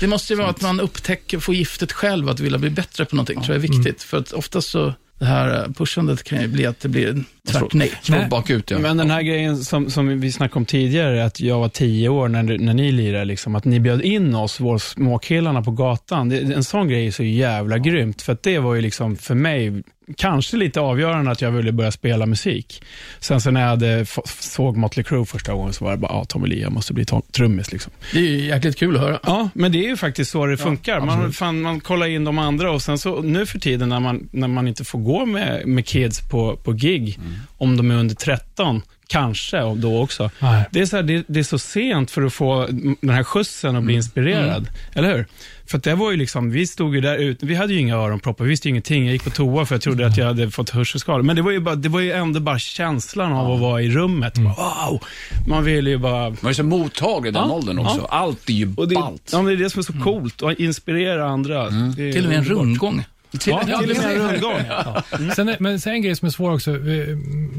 [0.00, 3.16] Det måste ju vara att man upptäcker, får giftet själv, att vilja bli bättre på
[3.16, 4.02] någonting, tror jag är viktigt.
[4.02, 7.92] För att oftast så, det här pushandet kan ju bli att det blir tvärt nej.
[8.30, 8.78] Bakut ja.
[8.78, 12.28] Men den här grejen som, som vi snackade om tidigare, att jag var tio år
[12.28, 16.28] när, när ni lirade, liksom, att ni bjöd in oss, våra småkillarna på gatan.
[16.28, 19.34] Det, en sån grej är så jävla grymt, för att det var ju liksom för
[19.34, 19.82] mig
[20.16, 22.82] kanske lite avgörande att jag ville börja spela musik.
[23.20, 26.24] Sen så när jag hade såg Motley Crue första gången så var det bara, ja,
[26.24, 27.72] Tommy Lee, jag måste bli trummis.
[27.72, 27.92] Liksom.
[28.12, 29.20] Det är ju jäkligt kul att höra.
[29.22, 31.00] Ja, men det är ju faktiskt så det funkar.
[31.00, 34.28] Man, fan, man kollar in de andra och sen så nu för tiden när man,
[34.32, 37.18] när man inte får gå med, med kids på, på gig,
[37.58, 40.30] om de är under 13, kanske och då också.
[40.38, 40.64] Nej.
[40.70, 42.66] Det är, så här, det, det är så sent för att få
[43.00, 44.68] den här skjutsen och bli inspirerad.
[44.94, 45.26] Eller hur?
[45.72, 47.96] För att det var ju liksom, vi stod ju där ute, vi hade ju inga
[47.96, 49.04] öronproppar, vi visste ju ingenting.
[49.04, 51.22] Jag gick på toa för jag trodde att jag hade fått hörselskador.
[51.22, 53.90] Men det var ju, bara, det var ju ändå bara känslan av att vara i
[53.90, 54.34] rummet.
[54.34, 54.54] Bara,
[54.90, 55.00] Wow!
[55.48, 56.30] Man ville ju bara...
[56.30, 57.98] Man är så mottaglig i den Ja, åldern också.
[57.98, 58.06] ja.
[58.10, 59.30] Allt är ju ballt.
[59.32, 61.70] ja, det är det som är så coolt, att inspirera andra.
[61.70, 63.04] Det är Till och med en underbart.
[63.32, 63.60] Rundgång.
[63.68, 65.30] Ja, till och med en rundgång.
[65.36, 66.70] Sen, är- men sen en grej som är svår också,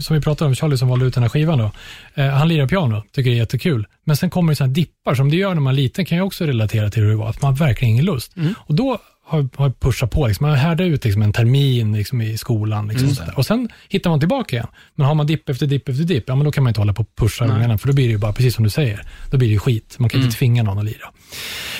[0.01, 1.71] som vi pratade om, Charlie som valde ut den här skivan då.
[2.13, 3.87] Eh, han lirar piano, tycker det är jättekul.
[4.03, 6.27] Men sen kommer det sådana dippar som det gör när man är liten, kan jag
[6.27, 7.29] också relatera till hur det var.
[7.29, 8.35] Att man har verkligen ingen lust.
[8.57, 8.97] Och då
[9.33, 12.87] har har pushat på, liksom, man härdar ut liksom, en termin liksom, i skolan.
[12.87, 13.33] Liksom, sådär.
[13.37, 14.67] Och sen hittar man tillbaka igen.
[14.95, 16.93] Men har man dipp efter dipp efter dipp, ja, men då kan man inte hålla
[16.93, 19.37] på och pusha ungarna, för då blir det ju bara, precis som du säger, då
[19.37, 19.95] blir det ju skit.
[19.99, 21.11] Man kan inte tvinga någon att lira.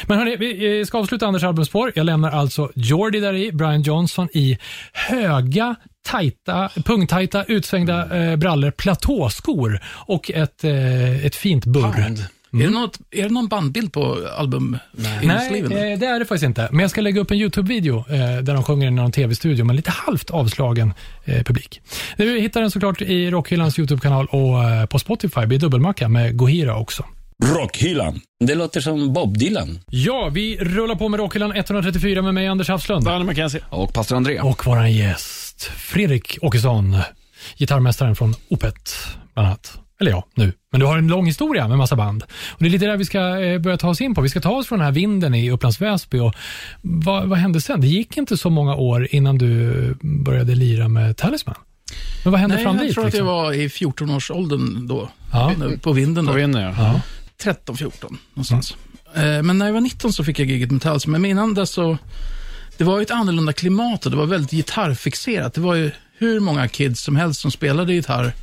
[0.08, 1.92] Men hörni, vi ska avsluta Anders albumspår.
[1.96, 4.58] Jag lämnar alltså Jordi där i, Brian Johnson i
[4.94, 12.16] höga, tajta, pungtajta, utsvängda eh, brallor, platåskor och ett, eh, ett fint burr.
[12.54, 14.78] Är, det något, är det någon bandbild på album
[15.24, 16.68] Nej, eh, det är det faktiskt inte.
[16.72, 19.76] Men jag ska lägga upp en YouTube-video eh, där de sjunger i någon tv-studio med
[19.76, 20.94] lite halvt avslagen
[21.26, 21.82] eh, publik.
[22.18, 25.46] Du hittar den såklart i Rockhyllans YouTube-kanal och eh, på Spotify.
[25.46, 27.06] Blir dubbelmacka med Gohira också.
[27.44, 28.22] Rockhyllan.
[28.40, 29.80] Det låter som Bob Dylan.
[29.88, 33.06] Ja, vi rullar på med Rockhyllan 134 med mig, Anders Hafslund.
[33.06, 33.62] Danne McKenzie.
[33.70, 34.40] Och pastor André.
[34.40, 36.98] Och våran gäst, Fredrik Åkesson,
[37.58, 38.96] gitarrmästaren från Opet,
[39.34, 39.83] bland annat.
[40.04, 40.54] Eller ja, nu.
[40.72, 42.24] Men du har en lång historia med massa band.
[42.24, 44.22] Och Det är lite där vi ska eh, börja ta oss in på.
[44.22, 46.20] Vi ska ta oss från den här vinden i Upplands Väsby.
[46.20, 46.34] Och
[46.82, 47.82] vad, vad hände sen?
[47.82, 51.56] Det gick inte så många år innan du började lira med Talisman.
[52.24, 52.94] Men vad hände Nej, fram jag dit?
[52.94, 53.28] tror att jag liksom?
[53.28, 55.10] var i 14-årsåldern då.
[55.32, 55.52] Ja.
[55.82, 56.26] På vinden.
[56.26, 56.38] På Då.
[56.38, 56.74] vinden, ja.
[56.78, 57.02] Ja.
[57.66, 58.76] 13-14 någonstans.
[59.16, 61.22] Eh, Men när jag var 19 så fick jag giget med Talisman.
[61.22, 61.98] Men innan dess så,
[62.78, 65.54] det var ju ett annorlunda klimat och det var väldigt gitarrfixerat.
[65.54, 68.34] Det var ju hur många kids som helst som spelade gitarr.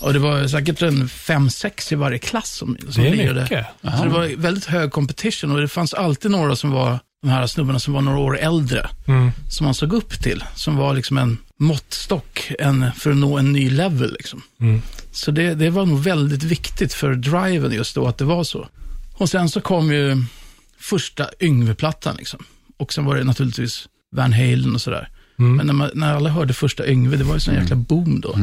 [0.00, 3.40] Och det var säkert en 5-6 i varje klass som, som Det är lirade.
[3.42, 3.66] mycket.
[3.98, 7.46] Så det var väldigt hög competition och det fanns alltid några som var, de här
[7.46, 9.30] snubbarna som var några år äldre, Mm.
[9.50, 10.44] som man såg upp till.
[10.54, 14.12] Som var liksom en måttstock en, för att nå en ny level.
[14.12, 14.42] Liksom.
[14.60, 14.82] Mm.
[15.12, 18.68] Så det, det var nog väldigt viktigt för driven just då att det var så.
[19.14, 20.24] Och sen så kom ju
[20.80, 22.44] första Yngve-plattan liksom.
[22.78, 25.08] Och sen var det naturligtvis Van Halen och sådär.
[25.40, 25.56] Mm.
[25.56, 28.38] Men när, man, när alla hörde första Yngve, det var ju sån jäkla boom då.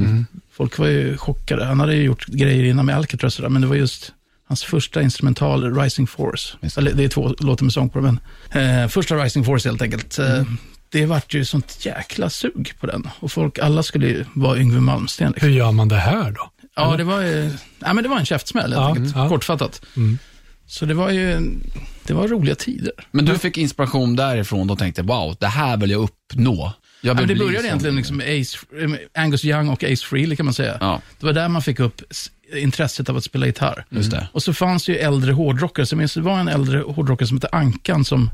[0.51, 1.65] Folk var ju chockade.
[1.65, 4.13] Han hade ju gjort grejer innan med Alcatraz och sådär, men det var just
[4.47, 6.57] hans första instrumental, Rising Force.
[6.77, 8.19] Eller, det är två låtar med sång på men
[8.51, 10.19] eh, första Rising Force helt enkelt.
[10.19, 10.43] Eh,
[10.89, 13.09] det vart ju sånt jäkla sug på den.
[13.19, 15.31] Och folk, alla skulle ju vara Yngve Malmsteen.
[15.31, 15.49] Liksom.
[15.49, 16.49] Hur gör man det här då?
[16.75, 19.29] Ja, det var ju, ja, men det var en käftsmäll helt Ja, enkelt, ja.
[19.29, 19.81] kortfattat.
[19.97, 20.17] Mm.
[20.67, 21.51] Så det var ju,
[22.07, 22.91] det var roliga tider.
[23.11, 26.73] Men du fick inspiration därifrån och tänkte, wow, det här vill jag uppnå.
[27.01, 28.57] Ja, men det började som- egentligen liksom med Ace,
[28.87, 30.77] med Angus Young och Ace Frehley kan man säga.
[30.79, 32.01] Ja, Det var där man fick upp
[32.55, 33.85] intresset av att spela gitarr.
[33.89, 34.27] just det.
[34.31, 37.37] Och så fanns ju äldre hårdrockare, så jag minns det var en äldre hårdrockare som
[37.37, 38.29] hette Ankan som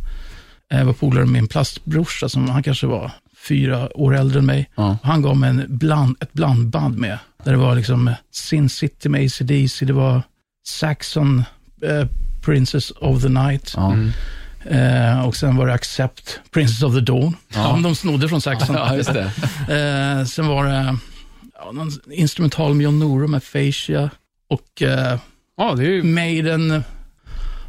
[0.71, 3.12] eh, var polare med min plastbrorsa, som han kanske var
[3.47, 4.69] fyra år äldre än mig.
[4.76, 4.97] Ja.
[5.02, 8.69] Och han gav mig en bland, ett blandband med, där det var liksom eh, Sin
[8.69, 10.21] City med AC/DC, det var
[10.67, 11.43] Saxon,
[11.86, 12.08] eh,
[12.41, 13.73] Princess of the Night.
[13.76, 13.95] Ja.
[14.69, 17.36] Eh, och sen var det Accept, Princess of the Dawn.
[17.54, 17.80] Ja.
[17.84, 18.76] De snodde från Saxon.
[18.80, 19.32] ja, just det.
[20.19, 20.97] Eh, sen var det
[21.56, 24.10] ja, någon instrumental med John Norum med Fascia.
[24.49, 25.19] Och eh,
[25.58, 26.04] Ja, det är ju...
[26.04, 26.84] Maiden,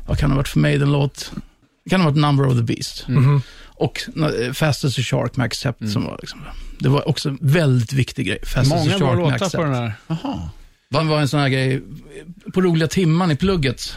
[0.06, 1.32] vad kan det ha varit för Maiden-låt?
[1.84, 3.08] Det kan ha varit Number of the Beast.
[3.08, 3.42] Mhm.
[3.76, 4.00] Och
[4.46, 6.40] eh, Fast as a Shark med Accept som var liksom,
[6.78, 8.38] det var också en väldigt viktig grej.
[8.46, 9.54] Fast Många as a bra Shark med låtar Accept.
[9.56, 9.92] på den här.
[10.06, 10.48] Jaha.
[10.90, 11.82] Det var en sån här grej,
[12.54, 13.96] på roliga timman i plugget,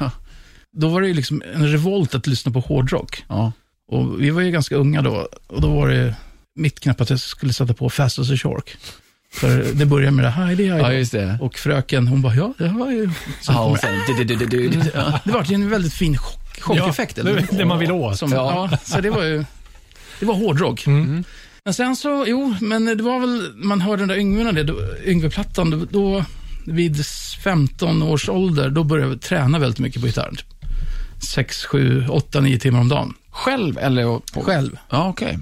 [0.77, 3.23] då var det ju liksom en revolt att lyssna på hårdrock.
[3.27, 3.51] Ja.
[3.91, 6.15] Och vi var ju ganska unga då och då var det
[6.55, 8.77] mitt knäpp att jag skulle sätta på Fast as a Shark.
[9.33, 10.97] För det började med det Heidi ja, Heidi.
[10.97, 11.37] just det.
[11.41, 13.09] Och fröken, hon bara, ja, det var ju...
[13.41, 13.99] Så Ja, och sen...
[14.17, 14.81] du, du, du, du.
[14.95, 15.19] Ja.
[15.25, 17.17] det var ju en väldigt fin chock, chockeffekt.
[17.17, 18.17] Ja, det- det man vill åt.
[18.17, 18.67] Som, Ja.
[18.71, 18.77] ja.
[18.83, 19.45] så det var ju,
[20.19, 20.87] det var hårdrock.
[20.87, 21.23] Mm.
[21.65, 24.79] Men sen så, jo, men det var väl, man hörde den där Yngve, det, då-
[25.05, 26.25] Yngve-plattan, då, då
[26.65, 27.05] vid
[27.43, 30.31] 15 års ålder, då började jag träna väldigt mycket på gitarr.
[31.19, 33.13] 6, 7, 8, 9 timmar om dagen.
[33.29, 34.19] Själv eller?
[34.33, 34.41] På...
[34.41, 34.77] Själv.
[34.89, 35.39] Ja, okej.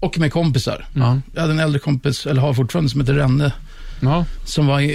[0.00, 0.86] Och med kompisar.
[0.94, 1.20] Ja.
[1.34, 3.52] Jag hade en äldre kompis, eller har fortfarande, som heter Renne,
[4.00, 4.24] Ja.
[4.44, 4.90] som var eh,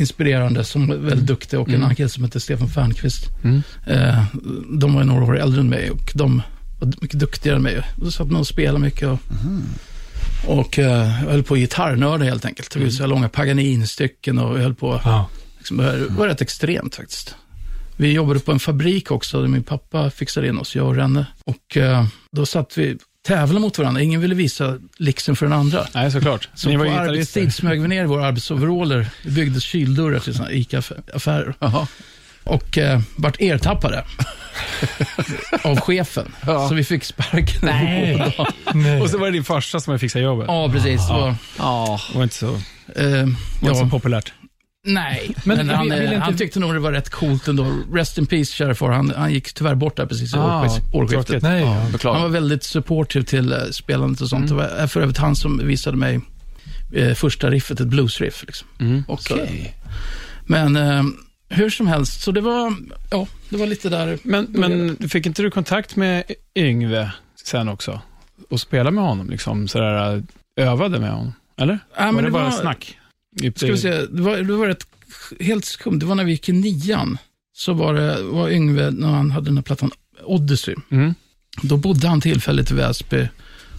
[0.00, 3.24] inspirerande, som var väldigt duktig och en annan kille som heter Stefan Fernqvist.
[3.86, 4.24] Eh,
[4.78, 6.42] de var några år äldre än mig och de
[6.80, 7.80] var mycket duktigare än mig.
[8.00, 9.18] Och satt man och spelade mycket och,
[10.46, 12.70] och eh, jag höll på gitarrnörda helt enkelt.
[12.70, 15.00] Tog ut så här långa Paganini-stycken och jag höll på.
[15.04, 15.28] Ja.
[15.58, 17.34] Liksom, det var rätt extremt faktiskt.
[17.96, 21.26] Vi jobbade på en fabrik också, där min pappa fixade in oss, jag och Renne.
[21.44, 24.02] Och eh, då satt vi tävlade mot varandra.
[24.02, 25.86] Ingen ville visa liksom för den andra.
[25.94, 26.48] Nej, såklart.
[26.54, 29.06] Så Ni var på arbetstid smög vi ner i våra arbetsoveraller.
[29.22, 31.54] Det byggdes kyldörrar till sådana ICA-affärer.
[32.44, 34.04] Och eh, vart ertappade
[35.64, 36.32] av chefen.
[36.46, 36.68] Ja.
[36.68, 37.60] Så vi fick sparken.
[37.62, 38.34] Nej.
[38.74, 39.00] Nej.
[39.00, 40.44] Och så var det din farsa som hade fixat jobbet.
[40.48, 41.06] Ja, precis.
[41.08, 42.00] Det var, Ja.
[42.12, 42.54] Det var inte så, eh,
[42.96, 43.18] var
[43.62, 44.32] inte så ja, populärt.
[44.86, 47.66] Nej, Men men, han, vill- vill eh, han tyckte nog det var rätt coolt ändå.
[47.92, 48.90] Rest in peace, kära far.
[48.90, 51.42] Han, han gick tyvärr bort där precis i Ah, årsskiftet.
[51.42, 51.62] Nej,
[52.02, 52.12] ja.
[52.12, 54.48] Han var väldigt supportive till eh, spelandet och sånt.
[54.48, 56.20] Det var för övrigt han som visade mig
[56.92, 58.44] eh, första riffet, ett bluesriff.
[58.46, 58.68] Liksom.
[59.08, 59.74] Okej.
[60.46, 61.02] Men eh,
[61.48, 62.74] hur som helst, så det var,
[63.10, 64.18] ja, det var lite där.
[64.22, 66.24] Men, men fick inte du kontakt med
[66.56, 67.10] Yngve
[67.44, 68.00] sen också?
[68.50, 70.22] Och spela med honom, liksom sådär,
[70.56, 71.32] övade med honom?
[71.56, 71.78] Eller?
[71.96, 72.98] Ja, men var det, det bara var- snack?
[73.56, 74.86] Ska vi se, det var, det var rätt,
[75.40, 75.98] helt skumt.
[75.98, 77.18] Det var när vi gick i nian.
[77.54, 79.90] Så var det, var Yngve, när han hade den här plattan
[80.24, 80.74] Odyssey.
[80.90, 81.14] Mm.
[81.62, 83.28] Då bodde han tillfälligt i Väsby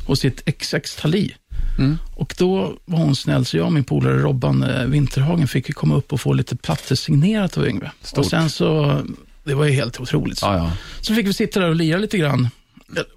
[0.06, 1.36] hos sitt XX Tali.
[1.78, 1.98] Mm.
[2.16, 5.96] Och då var hon snäll, så jag och min polare Robban eh, Winterhagen fick komma
[5.96, 7.92] upp och få lite plattor signerat av Yngve.
[8.02, 8.20] Stort.
[8.20, 9.02] Och sen så,
[9.44, 10.42] det var ju helt otroligt.
[10.42, 10.72] Ja.
[11.02, 12.50] Så fick vi sitta där och lira lite grann.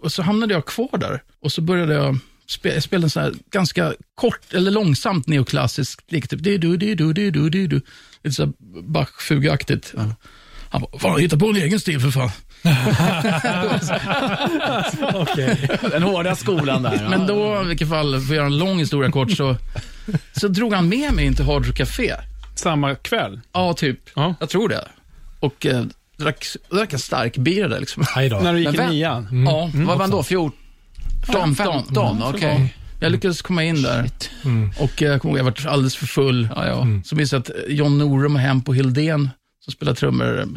[0.01, 1.22] Och så hamnade jag kvar där.
[1.40, 6.00] Och så började jag spela, jag spelade en sån här ganska kort, eller långsamt neoklassisk
[6.09, 6.28] lik.
[6.28, 7.80] Typ du du du du du du du du
[8.22, 8.46] Lite så
[8.82, 9.94] Bach-fugaktigt.
[10.70, 12.30] Han bara, fan hitta på en egen stil för fan.
[15.90, 17.06] Den hårda skolan där.
[17.11, 19.56] Men då, i vilket fall, för att göra en lång historia kort, så,
[20.40, 22.14] så drog han med mig in till Hard Rock Café.
[22.54, 23.40] samma kväll.
[23.52, 24.00] Ja, typ.
[24.14, 24.35] Ja.
[24.40, 24.88] Jag tror det.
[25.40, 25.85] Och eh,
[26.16, 28.04] drack, drack en stark bira där liksom.
[28.16, 29.44] När du gick i nian.
[29.46, 30.22] Ja, Vad var han då?
[30.22, 30.59] 14?
[31.26, 31.54] 15.
[31.54, 32.74] 15, okej.
[33.00, 34.10] Jag lyckades komma in där
[34.78, 36.48] och eh, jag kommer ihåg, jag var alldeles för full.
[36.56, 36.86] Ja, ja.
[37.04, 39.30] Så minns jag att John Norum och Hempo Hildén,
[39.64, 40.48] som spelar trummor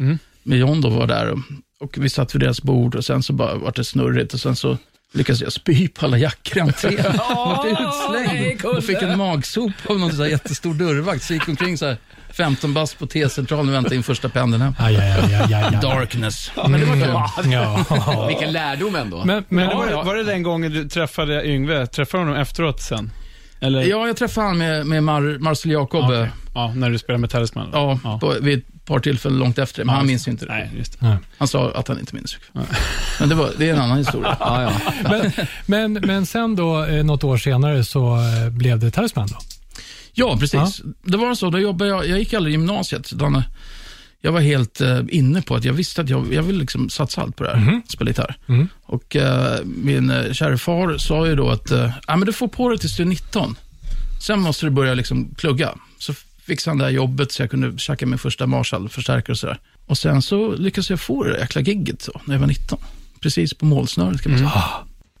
[0.42, 1.34] med John då, var där.
[1.80, 4.56] Och, vi satt vid deras bord och sen så bara var det snurrigt och sen
[4.56, 4.78] så
[5.12, 6.92] lyckades jag spy på alla jackor i entrén.
[7.28, 11.22] Jag blev utslängd och fick en magsop av någon så här jättestor dörrvakt.
[11.22, 11.96] Så gick omkring så här
[12.32, 14.74] 15 bast på T-centralen och väntade in första pendeln hem.
[14.78, 15.78] Aj, aj, aj, aj, aj, aj.
[15.82, 16.50] Darkness.
[16.68, 17.52] Men det var kul.
[17.52, 18.26] Ja.
[18.28, 19.24] Vilken lärdom ändå.
[19.24, 21.86] Men, men var, det, var det den gången du träffade Yngve?
[21.86, 23.10] Träffade du honom efteråt sen?
[23.60, 23.82] Eller?
[23.82, 26.04] Ja, jag träffade han med, med Mar Marcel Jacob.
[26.04, 26.20] Okej.
[26.20, 27.68] eh, Ja, när du spelade med Talisman?
[27.72, 28.18] Ja, Ja.
[28.18, 30.52] På, vid ett par tillfällen långt efter, men han minns ju inte det.
[30.52, 31.06] Nej, just det.
[31.08, 31.16] Nej.
[31.38, 32.36] Han sa att han inte minns.
[33.20, 34.36] Men det, var, det är en annan historia.
[34.40, 34.72] Ja, ja.
[35.10, 35.32] Men,
[35.66, 39.36] men, men sen då, eh, något år senare, så eh, blev det Talisman då?
[40.20, 40.82] Ja, precis.
[41.04, 43.12] Det var så, då jobbade jag, jag gick aldrig gymnasiet.
[43.12, 43.42] Utan eh,
[44.20, 47.20] jag var helt eh, inne på att jag visste att jag, jag ville liksom satsa
[47.20, 48.36] allt på det här, spela gitarr.
[48.46, 48.68] Mhm.
[48.82, 52.48] Och eh, min eh, kära far sa ju då att, eh, ja men du får
[52.48, 53.56] på dig tills du är 19.
[54.26, 55.74] Sen måste du börja liksom plugga.
[55.98, 56.14] Så
[56.46, 59.58] fixade han det här jobbet så jag kunde tjacka min första Marshall-förstärkare och sådär.
[59.86, 62.78] Och sen så lyckades jag få det där jäkla gigget så, när jag var 19.
[63.20, 64.62] Precis på målsnöret kan man säga.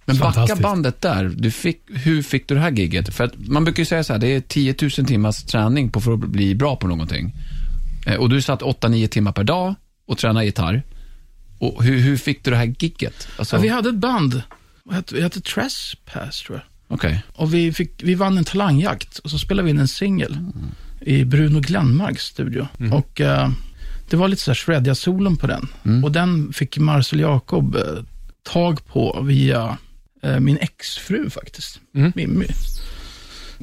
[0.04, 1.24] Men backa bandet där.
[1.36, 3.14] Du fick, hur fick du det här giget?
[3.14, 6.00] För att man brukar ju säga så här, det är 10 000 timmars träning på
[6.00, 7.32] för att bli bra på någonting.
[8.06, 9.74] Eh, Och du satt 8-9 timmar per dag
[10.06, 10.82] och tränade gitarr.
[11.58, 13.28] Och hur, hur fick du det här giget?
[13.38, 14.42] Alltså, Ja, vi hade ett band,
[14.84, 16.94] vad hette, vi hette Trespass tror jag.
[16.94, 17.22] Okej.
[17.32, 20.36] Och vi, fick, vi vann en talangjakt och så spelade vi in en singel
[21.00, 22.68] i Bruno Glenmarks studio.
[22.92, 23.50] Och eh,
[24.10, 25.68] det var lite så här shredja-solen på den.
[26.04, 27.82] Och den fick Marcel Jacob eh,
[28.42, 29.78] tag på via
[30.40, 32.46] min exfru faktiskt, Mimmi.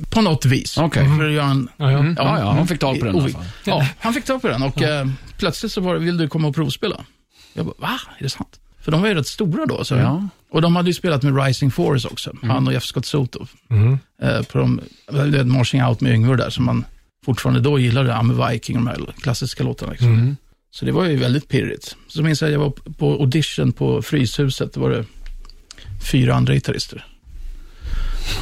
[0.10, 0.78] På något vis.
[0.78, 1.06] Okej.
[1.17, 2.06] För att göra en, Ja, ja.
[2.17, 3.46] Ja, ja, han fick tag på den i alla fall.
[3.65, 6.48] Ja, han fick tag på den och eh, plötsligt så var det, vill du komma
[6.48, 7.06] och provspela?
[7.54, 8.00] Jag bara, va?
[8.20, 8.60] Är det sant?
[8.82, 9.84] För de var ju rätt stora då.
[9.84, 9.96] Så.
[9.96, 10.28] Ja.
[10.52, 13.48] Och de hade ju spelat med Rising Force också, han och Jeff Scott Soto.
[13.67, 14.00] Mhm.
[14.22, 16.86] Eh, på de, det är Marching Out med Yngve där, som man
[17.26, 19.91] fortfarande då gillade, I'm Viking, de här klassiska låtarna.
[19.91, 20.38] Liksom.
[20.72, 21.96] Så det var ju väldigt pirrigt.
[22.08, 25.06] Så minns jag, jag var på audition på Fryshuset, då var det
[26.12, 27.06] fyra andra gitarrister.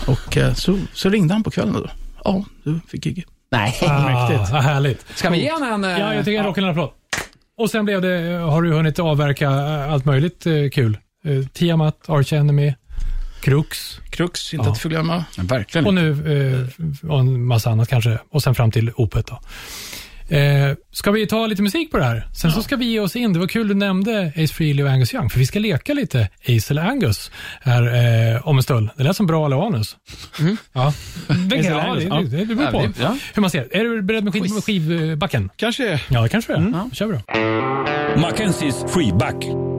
[0.07, 1.89] Och eh, så, så ringde han på kvällen då.
[2.23, 3.25] Ja, du fick gig.
[3.51, 3.77] Nej.
[3.81, 5.05] Ah, vad härligt.
[5.15, 5.83] Ska vi ge honom en...
[5.83, 6.89] eh, Ja, jag tycker en rock'n'roll applåd.
[7.57, 10.97] Och sen blev det, har du hunnit avverka eh, allt möjligt eh, kul.
[11.25, 12.73] Eh, Tiamat, Arch Enemy,
[13.41, 14.71] Crux Krux, inte Ja.
[14.71, 15.25] att förglömma.
[15.37, 15.87] Ja, verkligen.
[15.87, 16.09] och nu
[17.03, 18.19] eh, och en massa annat kanske.
[18.29, 19.39] Och sen fram till Opet då.
[20.29, 22.27] Eh, ska vi ta lite musik på det här?
[22.33, 23.33] Sen så ska vi ge oss in.
[23.33, 26.29] Det var kul du nämnde Ace Frehley och Angus Young, för vi ska leka lite
[26.47, 27.83] Ace eller Angus här
[28.35, 28.89] eh, om en stund.
[28.97, 29.97] Det lät som bra eller anus.
[30.73, 30.93] Ja,
[31.49, 32.21] det, kan, ja, Angus, det, ja.
[32.21, 33.17] det, det beror på Ja, ja.
[33.33, 33.67] hur man ser.
[33.71, 35.49] Är du beredd med, skiv, med skivbacken?
[35.55, 36.71] Kanske Ja, det kanske det är.
[36.71, 38.21] Då kör vi då.
[38.21, 39.74] Mackenzies freeback.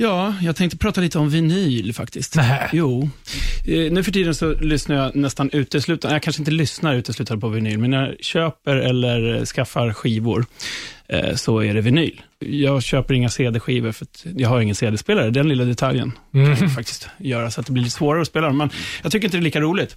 [0.00, 2.36] Ja, jag tänkte prata lite om vinyl faktiskt.
[2.36, 2.70] Nähä.
[2.72, 3.10] Jo.
[3.66, 7.48] Eh, nu för tiden så lyssnar jag nästan uteslutande, jag kanske inte lyssnar uteslutande på
[7.48, 10.46] vinyl, men när jag köper eller skaffar skivor
[11.08, 12.22] eh, så är det vinyl.
[12.38, 14.06] Jag köper inga CD-skivor för
[14.36, 15.30] jag har ingen CD-spelare.
[15.30, 18.52] Den lilla detaljen kan jag faktiskt göra så att det blir lite svårare att spela.
[18.52, 18.70] Men
[19.02, 19.96] jag tycker inte det är lika roligt.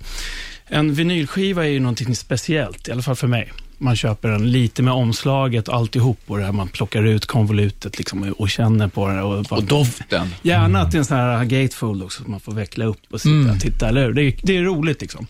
[0.67, 3.51] En vinylskiva är ju någonting speciellt, i alla fall för mig.
[3.83, 7.97] Man köper den lite med omslaget och alltihop och det här man plockar ut konvolutet
[7.97, 9.19] liksom och känner på den.
[9.19, 10.27] Och, bara- Och doften.
[10.41, 13.21] Gärna att det är en sån här gatefold också, så man får veckla upp och
[13.21, 14.13] sitta och titta, eller hur?
[14.13, 15.27] Det är, det är roligt liksom.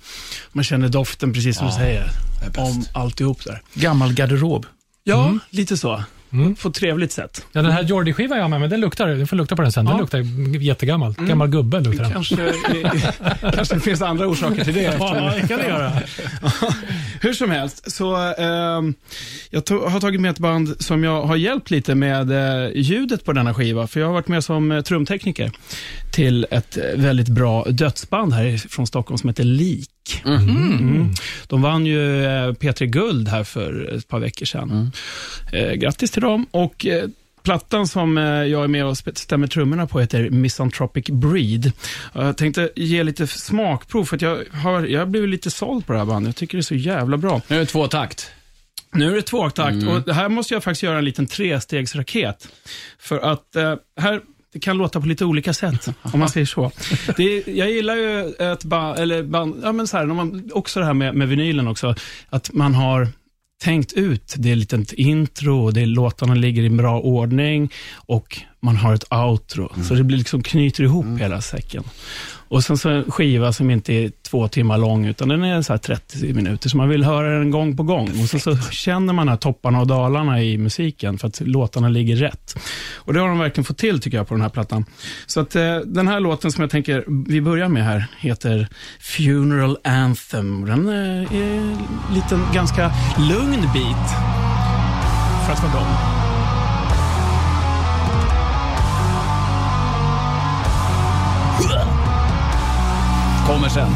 [0.52, 2.10] Man känner doften, precis som du säger,
[2.58, 3.62] om alltihop där.
[3.74, 4.66] Gammal garderob.
[5.04, 6.04] Ja, lite så.
[6.62, 7.46] På ett trevligt sätt.
[7.52, 9.72] Ja, den här Jordi-skivan jag har med mig, den luktar, du får lukta på den
[9.72, 9.86] sen.
[9.86, 10.02] Den Ja.
[10.02, 10.20] luktar
[10.62, 11.13] jättegammal.
[11.20, 12.13] Gammal gubbe luktar den.
[12.13, 12.36] Kanske,
[13.56, 14.82] kanske det finns andra orsaker till det.
[14.82, 15.91] Ja, det kan det göra.
[17.22, 18.94] Hur som helst, så ehm,
[19.50, 23.26] jag to- har tagit med ett band som jag har hjälpt lite med eh, ljudet
[23.26, 25.52] på denna skiva, för jag har varit med som eh, trumtekniker
[26.12, 29.89] till ett eh, väldigt bra dödsband här från Stockholm som heter Lik.
[30.26, 31.12] Mm.
[31.48, 34.92] De vann ju eh, P3 Guld här för ett par veckor sedan.
[35.54, 36.46] Eh, grattis till dem.
[36.52, 37.10] Och eh,
[37.44, 41.72] Plattan som jag är med och stämmer trummorna på heter Misanthropic Breed.
[42.14, 45.86] Och Jag tänkte ge lite smakprov, för att jag har, jag har blivit lite såld
[45.86, 46.28] på det här bandet.
[46.28, 47.42] Jag tycker det är så jävla bra.
[47.48, 48.32] Nu är det tvåtakt.
[48.94, 52.48] Nu är det tvåtakt och det här måste jag faktiskt göra en liten trestegsraket.
[53.00, 54.22] För att eh, här,
[54.54, 56.72] det kan låta på lite olika sätt, om man säger så.
[57.18, 60.80] Det jag gillar ju ett band, eller band, ja men så här, när man, också
[60.80, 61.96] det här med, med vinylen också,
[62.30, 63.08] att man har
[63.62, 67.72] tänkt ut, det är ett litet intro och det är, låtarna ligger i bra ordning
[67.94, 69.72] och man har ett outro.
[69.84, 71.84] Så det blir liksom knyter ihop hela säcken.
[72.52, 75.74] Och sen så en skiva som inte är två timmar lång, utan den är så
[75.74, 78.10] här 30 minuter, så man vill höra den gång på gång.
[78.10, 82.16] Och sen så känner man här topparna och dalarna i musiken, för att låtarna ligger
[82.16, 82.56] rätt.
[82.96, 84.86] Och det har de verkligen fått till, tycker jag, på den här plattan.
[85.26, 88.68] Så att eh, den här låten som jag tänker vi börjar med här, heter
[89.00, 90.66] Funeral Anthem.
[90.66, 91.78] Den eh, är en
[92.14, 94.08] liten, ganska lugn bit,
[95.46, 96.31] för att vara dem.
[103.54, 103.90] Kommer sen.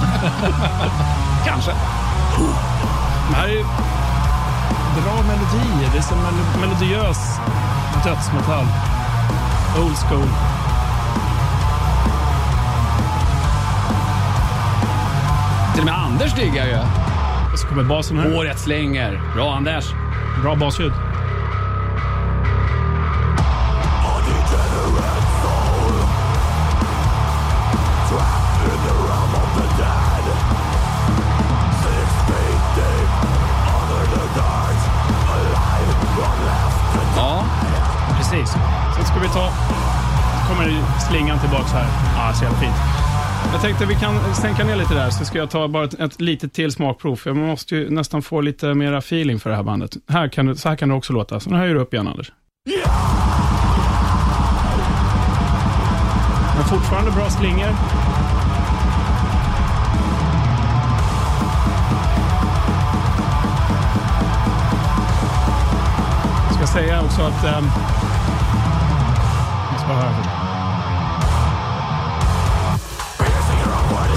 [1.45, 1.71] Kanske.
[3.29, 3.63] Det här är
[5.03, 5.89] bra melodier.
[5.91, 7.17] Det är som mel- melodiös
[8.03, 8.65] dödsmetall.
[9.79, 10.27] Old school.
[15.73, 16.77] Till och med Anders diggar ju.
[17.53, 18.31] Och så kommer basen här.
[18.35, 19.21] Håret slänger.
[19.35, 19.85] Bra Anders.
[20.43, 20.93] Bra basljud.
[38.35, 38.55] Precis.
[38.95, 39.49] Sen ska vi ta...
[40.47, 41.87] kommer slingan tillbaks här.
[42.15, 42.75] Ja, så jävla fint.
[43.51, 46.21] Jag tänkte vi kan sänka ner lite där, så ska jag ta bara ett, ett
[46.21, 47.15] litet till smakprov.
[47.15, 49.91] För man måste ju nästan få lite mera feeling för det här bandet.
[50.09, 51.39] Här kan du, så här kan det också låta.
[51.39, 52.31] Så nu höjer du upp igen, Anders.
[56.55, 57.69] Men fortfarande bra slingor.
[66.47, 67.45] Jag ska säga också att...
[67.45, 67.94] eh,
[69.87, 70.23] jag ska bara höra.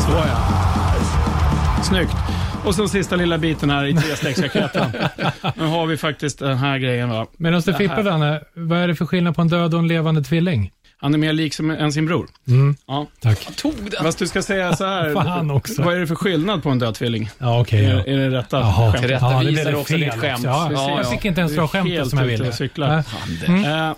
[0.00, 1.82] Så ja.
[1.82, 2.16] Snyggt.
[2.64, 4.92] Och så sista lilla biten här i trestegsraketen.
[5.56, 7.08] nu har vi faktiskt den här grejen.
[7.10, 7.26] Va?
[7.36, 10.22] Det här- fippar Danne, vad är det för skillnad på en död och en levande
[10.22, 10.70] tvilling?
[11.00, 12.28] Han är mer lik som än sin bror.
[12.48, 13.06] Mm, Ja.
[13.22, 13.48] tack.
[13.56, 14.02] Tog den.
[14.04, 15.14] Fast du ska säga så här.
[15.24, 15.82] Fan också.
[15.82, 17.30] Vad är det för skillnad på en död tvilling?
[17.38, 17.84] Ja, okej.
[17.84, 18.04] Är, ja.
[18.04, 18.72] är det rätta Jaha.
[18.92, 19.00] skämtet?
[19.00, 20.44] Tillrättavisar Ja, det blev också fel ditt skämt.
[20.44, 20.88] Ja, Precis.
[20.96, 22.48] jag fick inte ens Du dra är skämtet helt som jag ute ville.
[22.48, 23.04] och cyklar.
[23.48, 23.64] Nej.
[23.88, 23.92] Eh,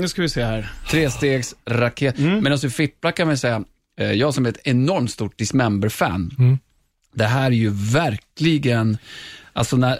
[0.00, 0.70] nu ska vi se här.
[0.90, 2.18] Trestegsraket.
[2.18, 2.38] Mm.
[2.40, 3.64] Men alltså fipplar kan man säga,
[4.00, 6.58] eh, jag som är ett enormt stort Dismember-fan, Mm.
[7.14, 8.98] det här är ju verkligen,
[9.52, 9.98] alltså när,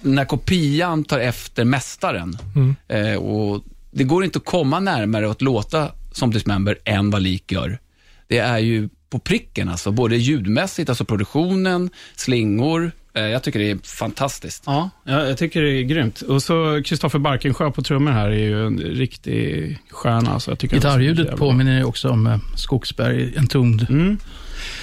[0.00, 2.76] när kopian tar efter mästaren, Mm.
[2.88, 7.52] eh, och det går inte att komma närmare att låta som Dismember än vad Lik
[7.52, 7.78] gör.
[8.26, 13.78] Det är ju på pricken, alltså, både ljudmässigt, alltså produktionen, slingor, jag tycker det är
[13.84, 14.62] fantastiskt.
[14.66, 16.20] Ja, jag, tycker det är grymt.
[16.20, 20.30] Och så Kristoffer Barkensjö på trummor här är ju en riktig stjärna.
[20.30, 24.18] Alltså, jag tycker så Gitarrljudet påminner ju också om eh, Skogsberg, en tung Mm.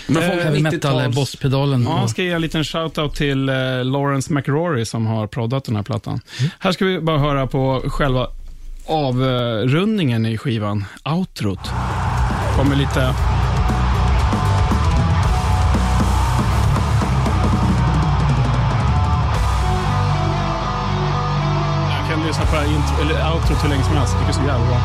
[0.08, 1.84] Men Eh, folk heavy 90-tals- metal-bosspedalen.
[1.84, 5.76] Ja, jag ska ge en liten shout-out till eh, Lawrence McRory som har proddat den
[5.76, 6.20] här plattan.
[6.60, 8.28] Här ska vi bara höra på själva
[8.88, 11.72] avrundningen i skivan, outrot.
[12.58, 13.14] Kommer lite...
[22.36, 24.14] lyssna på det här intro, eller outrot hur länge som helst.
[24.14, 24.80] Jag tycker det är så jävla bra.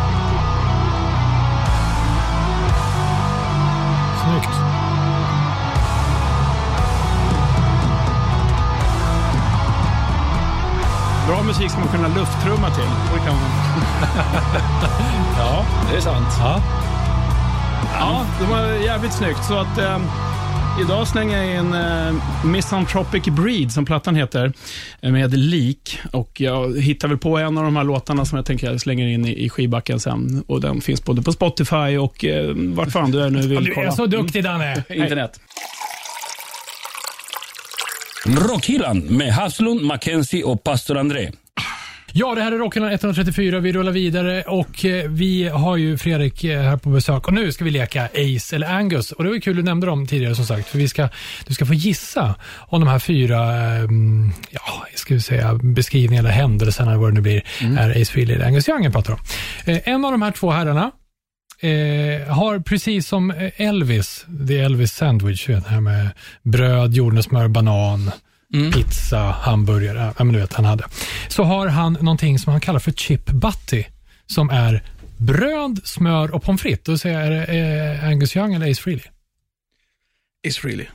[4.22, 4.56] Snyggt.
[11.28, 12.90] Bra musik som man kunna lufttrumma till.
[13.10, 13.50] Och det kan man.
[15.38, 16.36] Ja, det är sant.
[16.38, 16.60] Ja.
[17.98, 19.44] Ja, det var jävligt snyggt.
[19.44, 19.98] Så att eh,
[20.80, 24.52] idag slänger jag in eh, Misanthropic Breed, som plattan heter,
[25.00, 25.98] med lik.
[26.12, 29.06] Och jag hittar väl på en av de här låtarna som jag tänker jag slänger
[29.08, 30.44] in i, i skivbacken sen.
[30.46, 33.70] Och den finns både på Spotify och eh, vart fan du är nu vill Du
[33.70, 33.92] är kolla.
[33.92, 34.84] så duktig Danne.
[34.88, 35.40] Internet.
[38.26, 41.30] Rockhyllan med Haslund, Mackenzie och pastor André.
[42.12, 43.60] Ja, det här är Rockhyllan 134.
[43.60, 47.26] Vi rullar vidare och eh, vi har ju Fredrik eh, här på besök.
[47.26, 49.12] Och nu ska vi leka Ace eller Angus.
[49.12, 50.68] Och det var ju kul du nämnde dem tidigare som sagt.
[50.68, 51.08] För vi ska,
[51.46, 53.38] du ska få gissa om de här fyra
[53.76, 53.88] eh,
[54.50, 57.42] ja, ska vi säga, beskrivningarna eller händelserna, vad det nu blir,
[57.78, 59.20] är Ace Frehley eller Angus Young jag pratar om.
[59.64, 60.90] Eh, en av de här två herrarna
[61.60, 66.08] eh, har precis som Elvis, det är Elvis Sandwich, det här med
[66.42, 68.10] bröd, jordnötssmör, banan,
[68.72, 70.84] pizza, hamburgare, ja men du vet han hade.
[71.28, 73.84] Så har han någonting som han kallar för chip butty,
[74.26, 74.82] som är
[75.16, 76.84] bröd, smör och pommes frites.
[76.84, 79.04] Då säger jag, är det eh, Angus Young eller Ace Frehley?
[80.42, 80.86] Is really.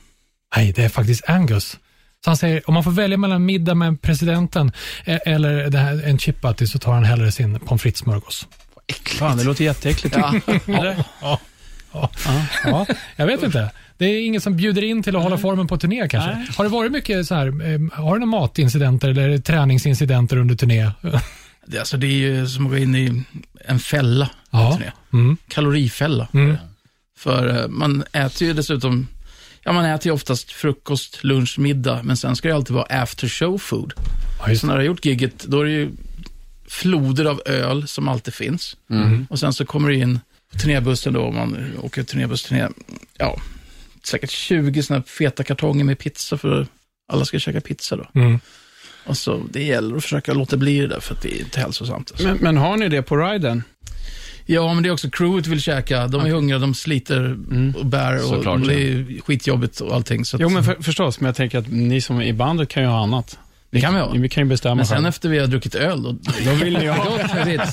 [0.56, 1.78] Nej, det är faktiskt Angus.
[2.24, 4.72] Så han säger, om man får välja mellan middag med presidenten
[5.04, 8.46] eh, eller det här, en chip butty så tar han hellre sin pommes frites-smörgås.
[9.06, 10.16] Fan, det låter jätteäckligt.
[10.16, 10.34] Ja.
[11.20, 11.40] Ja.
[11.92, 12.10] Ja.
[12.64, 13.70] ja, jag vet inte.
[13.98, 16.30] Det är ingen som bjuder in till att hålla formen på turné kanske.
[16.34, 16.46] Nej.
[16.56, 20.90] Har det varit mycket så här, eh, har du några matincidenter eller träningsincidenter under turné?
[21.66, 23.22] Det, alltså, det är ju som att gå in i
[23.64, 24.30] en fälla.
[24.50, 24.78] Ja.
[25.12, 25.36] Mm.
[25.48, 26.28] Kalorifälla.
[26.34, 26.56] Mm.
[27.18, 29.06] För eh, man äter ju dessutom,
[29.62, 33.28] ja man äter ju oftast frukost, lunch, middag, men sen ska det alltid vara after
[33.28, 33.92] show food.
[34.46, 35.90] Ja, Så när du har gjort gigget, då är det ju
[36.68, 38.76] floder av öl som alltid finns.
[39.28, 40.20] Och sen så kommer du in
[40.62, 42.68] turnébussen då, om man åker turnébussturné,
[43.18, 43.40] ja,
[44.04, 46.66] säkert 20 sådana feta kartonger med pizza för
[47.12, 48.06] alla ska käka pizza då.
[48.14, 48.40] Mm.
[49.06, 51.60] Och så det gäller att försöka låta bli det där för att det är inte
[51.60, 52.10] hälsosamt.
[52.10, 52.28] Alltså.
[52.28, 53.62] Men, men har ni det på riden?
[54.46, 56.06] Ja, men det är också crewet vill käka.
[56.06, 57.30] De är hungriga, de sliter
[57.76, 60.24] och bär och Såklart, det är skitjobbigt och allting.
[60.24, 62.68] Så att, Jo, men för, förstås, men jag tänker att ni som är i bandet
[62.68, 63.38] kan ju ha annat.
[63.76, 64.10] Det kan vi ha.
[64.10, 65.08] Vi kan ju bestämma Men sen själva.
[65.08, 66.12] efter vi har druckit öl, då,
[66.44, 67.04] Då vill ni ha...
[67.04, 67.70] då det.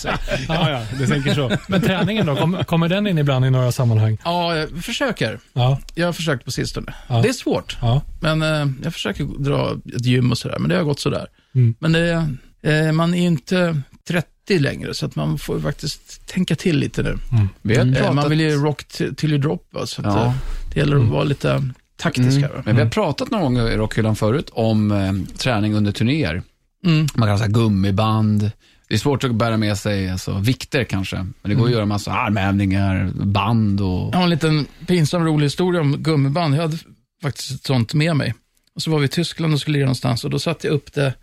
[0.47, 1.51] Ja, ja, du tänker så.
[1.67, 4.17] Men träningen då, Kom, kommer den in ibland i några sammanhang?
[4.23, 5.39] Ja, jag försöker.
[5.53, 5.79] Ja.
[5.95, 6.93] Jag har försökt på sistone.
[7.07, 7.21] Ja.
[7.21, 8.01] Det är svårt, ja.
[8.19, 11.27] men eh, jag försöker dra ett gym och sådär, men det har gått sådär.
[11.55, 11.75] Mm.
[11.79, 12.27] Men det,
[12.63, 16.77] eh, man är ju inte 30 längre, så att man får ju faktiskt tänka till
[16.77, 17.17] lite nu.
[17.61, 18.83] Vi har Eh, pratat, man vill ju rock
[19.17, 20.25] till you drop, va, så att, Ja.
[20.25, 20.33] eh,
[20.73, 21.63] det gäller att vara lite
[21.95, 22.49] taktisk här.
[22.49, 22.61] va.
[22.65, 26.43] men vi har pratat någon gång i Rockhyllan förut om eh, träning under turnéer.
[26.85, 27.07] Mm.
[27.15, 28.51] Man kan säga gummiband.
[28.87, 31.85] Det är svårt att bära med sig alltså, vikter kanske, men det går att göra
[31.85, 34.13] massa armhävningar, band och...
[34.13, 36.55] Jag har en liten pinsam rolig historia om gummiband.
[36.55, 36.77] Jag hade
[37.21, 38.33] faktiskt ett sånt med mig.
[38.75, 40.93] Och så var vi i Tyskland och skulle lira någonstans och då satte jag upp
[40.93, 41.13] det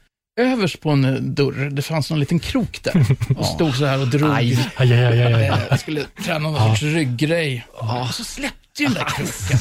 [0.40, 1.70] överst på en dörr.
[1.70, 3.06] Det fanns någon liten krok där.
[3.36, 4.30] Och stod så här och drog.
[4.34, 4.72] Aj.
[4.76, 7.66] Aj, aj, aj, aj, Jag skulle träna någon sorts rygggrej.
[7.72, 9.58] Och så släppte ju den där kroken.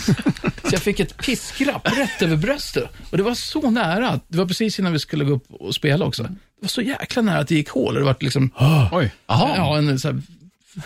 [0.64, 2.90] Så jag fick ett piskrapp rätt över bröstet.
[3.10, 4.20] Och det var så nära.
[4.28, 6.24] Det var precis innan vi skulle gå upp och spela också.
[6.24, 6.30] Det
[6.62, 7.94] var så jäkla nära att det gick hål.
[7.96, 8.52] Det var liksom,
[8.92, 9.12] Oj.
[9.28, 9.54] Jaha.
[9.56, 10.22] ja, en så här,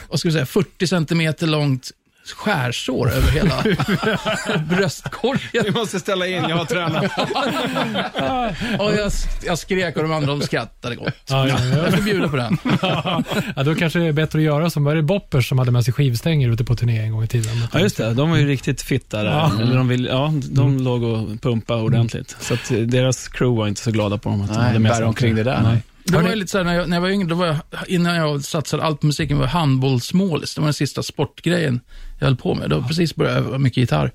[0.10, 1.92] vad ska vi säga, 40 centimeter långt
[2.32, 3.64] skärsår över hela
[4.70, 5.64] bröstkorgen.
[5.64, 7.04] Vi måste ställa in, jag har tränat.
[8.80, 9.12] Och jag,
[9.46, 11.14] jag skrek och de andra de skrattade gott.
[11.30, 11.78] Ja, ja, ja.
[11.78, 12.58] Jag får bjuda på den.
[13.56, 15.86] ja, då kanske det är bättre att göra som, var det Boppers som hade med
[15.86, 17.68] sig skivstänger ute på turné en gång i tiden?
[17.74, 18.14] Ja, just det.
[18.14, 19.32] De var ju riktigt fitta där.
[19.32, 19.52] Ja.
[19.62, 22.38] Eller de, vill, ja, de låg och pumpade ordentligt.
[22.40, 24.42] Så att eh, deras crew var inte så glada på dem.
[24.42, 25.62] Att de Nej, hade med sig omkring det där.
[25.62, 25.82] Nej.
[26.06, 27.58] Det var ju lite så här, när jag, när jag var yngre, då var jag,
[27.88, 30.56] innan jag satsade allt på musiken, var handbollsmålis.
[30.56, 31.82] Det var den sista sportgrejen
[32.20, 32.70] jag höll på med.
[32.70, 34.12] Då precis började jag öva mycket gitarr.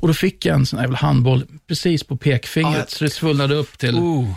[0.00, 2.84] Och då fick jag en sån här jävla handboll precis på pekfingret, Ja.
[2.98, 3.94] så det svullnade upp till,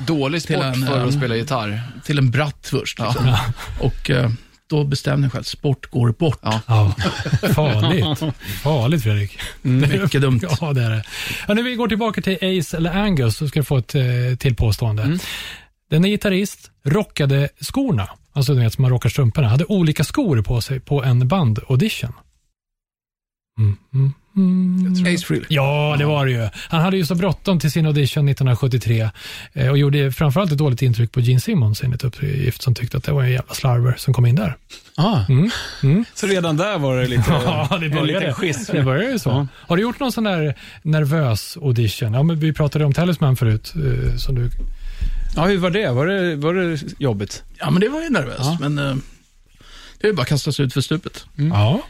[0.08, 1.82] Dålig sport Till en, för eh, att spela gitarr.
[2.06, 3.00] till en bratt först.
[3.00, 3.36] Liksom.
[3.80, 4.30] Och eh,
[4.70, 6.40] då bestämde jag själv, sport går bort.
[6.42, 6.60] Ja.
[6.68, 6.96] Ja,
[7.56, 8.34] farligt.
[8.64, 9.40] Farligt Fredrik.
[9.62, 10.42] Mycket dumt.
[10.62, 11.04] Ja, det är det.
[11.48, 14.02] Ja, när vi går tillbaka till Ace eller Angus så ska du få ett eh,
[14.40, 15.04] till påstående.
[15.04, 15.20] Den
[15.90, 20.62] är gitarrist, rockade skorna, alltså du vet som man rockar strumporna, hade olika skor på
[20.62, 22.14] sig på en bandaudition.
[23.60, 25.16] Mm, mm, mm.
[25.16, 25.46] Ace Frehley.
[25.50, 26.50] Ja, det var det ju.
[26.70, 29.10] Han hade ju så bråttom till sin audition 1973
[29.54, 33.04] eh, och gjorde framförallt ett dåligt intryck på Gene Simmons enligt uppgift som tyckte att
[33.04, 34.58] det var en jävla slarver som kom in där.
[34.96, 35.50] Ah, Mm.
[35.84, 36.06] Mm.
[36.14, 37.24] så redan där var det lite...
[37.32, 38.68] Ja, det en började, liten skiss.
[38.68, 39.30] det började ju så.
[39.30, 39.48] Ja.
[39.54, 42.14] Har du gjort någon sån där nervös audition?
[42.14, 43.74] Ja, men vi pratade om Talisman förut.
[43.76, 44.50] eh, Som du...
[45.38, 45.92] Ja, hur var det?
[45.92, 47.44] Var det, var det jobbigt?
[47.60, 48.58] Ja, men det var ju nervöst, Ja.
[48.62, 48.96] men eh,
[50.00, 51.26] det är ju bara att kasta sig ut för stupet.
[51.36, 51.82] Ja.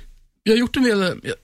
[0.44, 1.36] Jag har gjort en del, jag-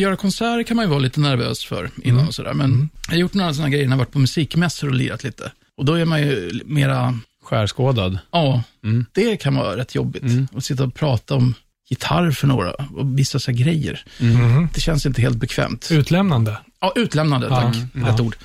[0.00, 3.18] göra konserter kan man ju vara lite nervös för innan och sådär, men jag har
[3.20, 5.52] gjort några sådana grejer när jag varit på musikmässor och lirat lite.
[5.76, 8.18] Och då är man ju mera, Skärskådad.
[8.30, 9.06] ja, Mm.
[9.12, 10.22] det kan vara rätt jobbigt.
[10.56, 11.54] Att sitta och prata om
[11.90, 14.04] gitarr för några och vissa så här grejer.
[14.20, 14.68] Mhm.
[14.74, 15.88] Det känns inte helt bekvämt.
[15.92, 16.56] Utlämnande.
[16.80, 17.60] Ja, utlämnande, Ja.
[17.60, 17.76] tack.
[17.94, 18.06] Mm.
[18.08, 18.24] Rätt Ja.
[18.24, 18.36] ord.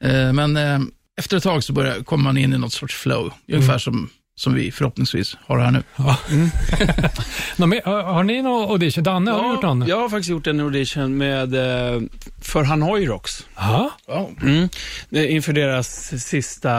[0.00, 0.78] Eh, Men eh,
[1.18, 3.32] efter ett tag så börjar, kommer man in i något sorts flow.
[3.48, 5.82] Ungefär som, som vi förhoppningsvis har här nu.
[7.56, 9.04] Nå, men, har ni någon audition?
[9.04, 9.86] Danne, har du gjort någon?
[9.86, 12.00] jag har faktiskt gjort en audition med, eh,
[12.40, 13.46] för Hanoi Rocks.
[13.56, 13.90] Ja.
[14.06, 14.30] Ja.
[14.42, 14.68] Mm.
[15.10, 16.72] Inför deras sista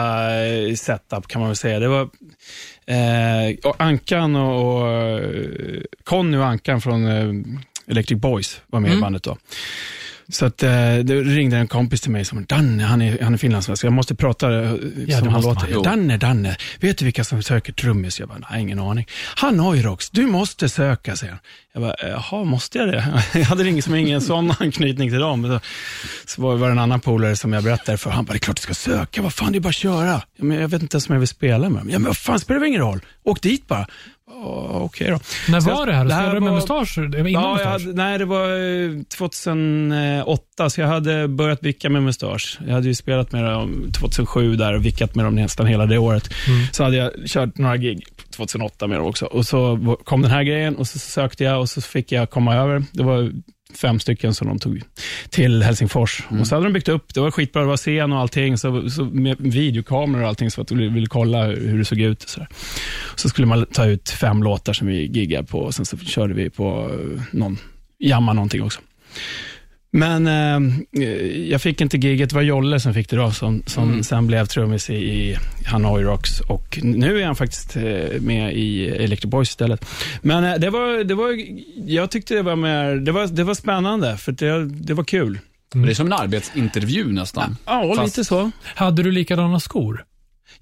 [0.44, 1.78] eh, setup kan man väl säga.
[1.78, 2.02] Det var
[2.86, 8.92] eh, och Ankan och, och eh, Conny och Ankan från eh, Electric Boys var med
[8.92, 9.36] i bandet då.
[10.28, 10.70] Så att, eh,
[11.04, 14.14] det ringde en kompis till mig som Danne, han är, han är finlandssvensk, jag måste
[14.14, 15.74] prata eh, det som han låter.
[15.74, 15.82] man.
[15.82, 18.20] Danne, Danne, vet du vilka som söker trummis?
[18.20, 19.06] Jag bara, nej, ingen aning.
[19.36, 21.40] Hanoi Rocks, du måste söka, säger han.
[21.72, 23.22] Jag bara, jaha, måste jag det?
[23.38, 25.44] Jag hade liksom ingen sån anknytning till dem.
[25.44, 25.60] Så,
[26.36, 28.10] så var det en annan polare som jag berättade för.
[28.10, 29.22] Han bara, det är klart du ska söka.
[29.22, 30.22] Vad fan, det är bara att köra.
[30.36, 31.90] Ja, men jag vet inte ens om jag vill spela med dem.
[31.90, 33.00] Ja, men vad fan, spelar det ingen roll?
[33.24, 33.86] Åk dit bara.
[34.70, 35.18] Okej då.
[35.48, 36.04] När var jag- det här?
[36.08, 36.98] Spelade du med var- mustasch?
[37.10, 37.66] Det var innan Ja, mustasch?
[37.72, 42.58] hade, nej, det var eh, 2008, så jag hade börjat vicka med mustasch.
[42.66, 45.98] Jag hade ju spelat med dem 2007 där och vickat med dem nästan hela det
[45.98, 46.28] året.
[46.72, 48.04] Så hade jag kört några gig
[48.36, 49.26] 2008 med dem också.
[49.26, 52.54] Och så kom den här grejen och så sökte jag och så fick jag komma
[52.54, 52.84] över.
[52.92, 53.30] Det var
[53.76, 54.82] fem stycken som de tog
[55.30, 56.22] till Helsingfors.
[56.28, 56.40] Mm.
[56.40, 58.90] Och så hade de byggt upp, det var skitbra, det var scen och allting, så,
[58.90, 62.28] så med videokameror och allting, så att de ville kolla hur det såg ut.
[62.28, 62.46] Så,
[63.14, 66.34] så skulle man ta ut fem låtar som vi giggade på, och sen så körde
[66.34, 67.58] vi på eh, någon,
[67.98, 68.80] jamma någonting också.
[69.96, 71.02] Men eh,
[71.50, 74.02] jag fick inte giget, det var Jolle som fick det då, som, som Mm.
[74.02, 75.36] sen blev trummis i, i
[75.66, 76.40] Hanoi Rocks.
[76.40, 79.86] Och nu är han faktiskt eh, med i Electric Boys istället.
[80.22, 81.38] Men eh, det var, det var,
[81.86, 85.38] jag tyckte det var, mer, det var, det var spännande, för det, det var kul.
[85.74, 87.56] Det är som en arbetsintervju nästan.
[87.66, 88.50] Ja, Fast- lite så.
[88.64, 90.04] Hade du likadana skor?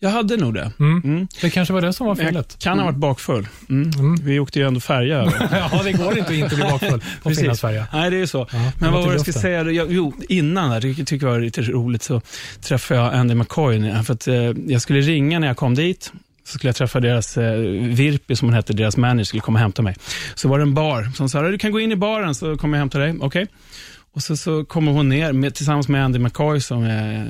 [0.03, 0.73] Jag hade nog det.
[0.79, 1.01] Mm.
[1.05, 1.29] Mm.
[1.41, 2.59] Det kanske var det som var Men jag felet.
[2.59, 3.49] kan ha varit bakfull.
[3.69, 3.91] Mm.
[4.23, 5.49] Vi åkte ju ändå färja över.
[5.73, 7.31] ja, det går inte att inte bli bakfull på.
[7.31, 7.87] Finlandsfärja.
[7.93, 8.47] Nej, det är ju så.
[8.53, 9.71] Ja, Men vad var det jag skulle säga?
[9.71, 12.21] Jag, jo, innan där, det tycker jag var lite roligt, så
[12.61, 14.03] träffade jag Andy McCoy.
[14.05, 14.35] För att, eh,
[14.67, 16.13] jag skulle ringa när jag kom dit.
[16.45, 19.61] Så skulle jag träffa deras eh, Virpi, som hon hette, deras manager, skulle komma och
[19.63, 19.97] hämta mig.
[20.35, 22.77] Så var det en bar som sa, du kan gå in i baren så kommer
[22.77, 23.15] jag hämta dig.
[23.21, 23.47] Okej.
[24.15, 27.29] Och så, så kommer hon ner med, tillsammans med Andy McCoy som är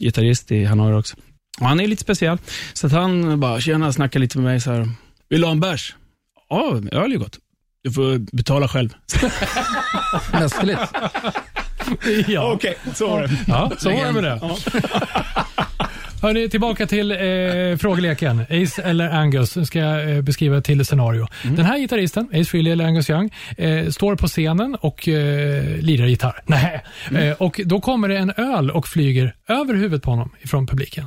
[0.00, 1.16] gitarrist i Hanoi också.
[1.60, 2.38] Och han är lite speciell.
[2.72, 4.88] Så att han bara, tjena, snackar lite med mig så här.
[5.28, 5.94] Vill du ha en bärs?
[6.48, 7.38] Ja, öl är gott.
[7.84, 8.94] Du får betala själv.
[10.32, 10.80] Mästerligt.
[12.28, 13.30] Ja, Okej, så var det.
[13.48, 14.40] ja så var det med det.
[16.22, 17.18] Hörrni, tillbaka till eh,
[17.78, 18.40] frågeleken.
[18.40, 21.26] Ace eller Angus Nu ska jag eh, beskriva till scenario.
[21.42, 26.06] Den här gitarristen, Ace Frehley eller Angus Young, eh, står på scenen och eh, lirar
[26.06, 26.42] gitarr.
[26.46, 26.84] Nej.
[27.14, 31.06] Eh, och då kommer det en öl och flyger över huvudet på honom ifrån publiken.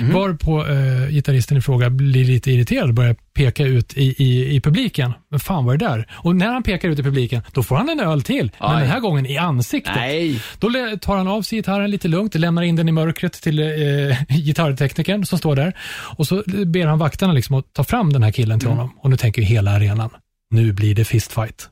[0.00, 4.60] Varpå eh, gitarristen i fråga blir lite irriterad och börjar peka ut i, i, i
[4.60, 5.12] publiken.
[5.30, 6.08] Men fan var det där?
[6.12, 8.50] Och när han pekar ut i publiken, då får han en öl till.
[8.60, 8.80] Men Aj.
[8.80, 9.94] den här gången i ansiktet.
[9.96, 10.40] Nej.
[10.58, 10.70] Då
[11.00, 15.26] tar han av sig gitarren lite lugnt, lämnar in den i mörkret till eh, gitarrteknikern
[15.26, 15.76] som står där.
[16.16, 18.98] Och så ber han vakterna liksom att ta fram den här killen till honom.
[18.98, 20.10] Och nu tänker ju hela arenan,
[20.50, 21.68] nu blir det fistfight.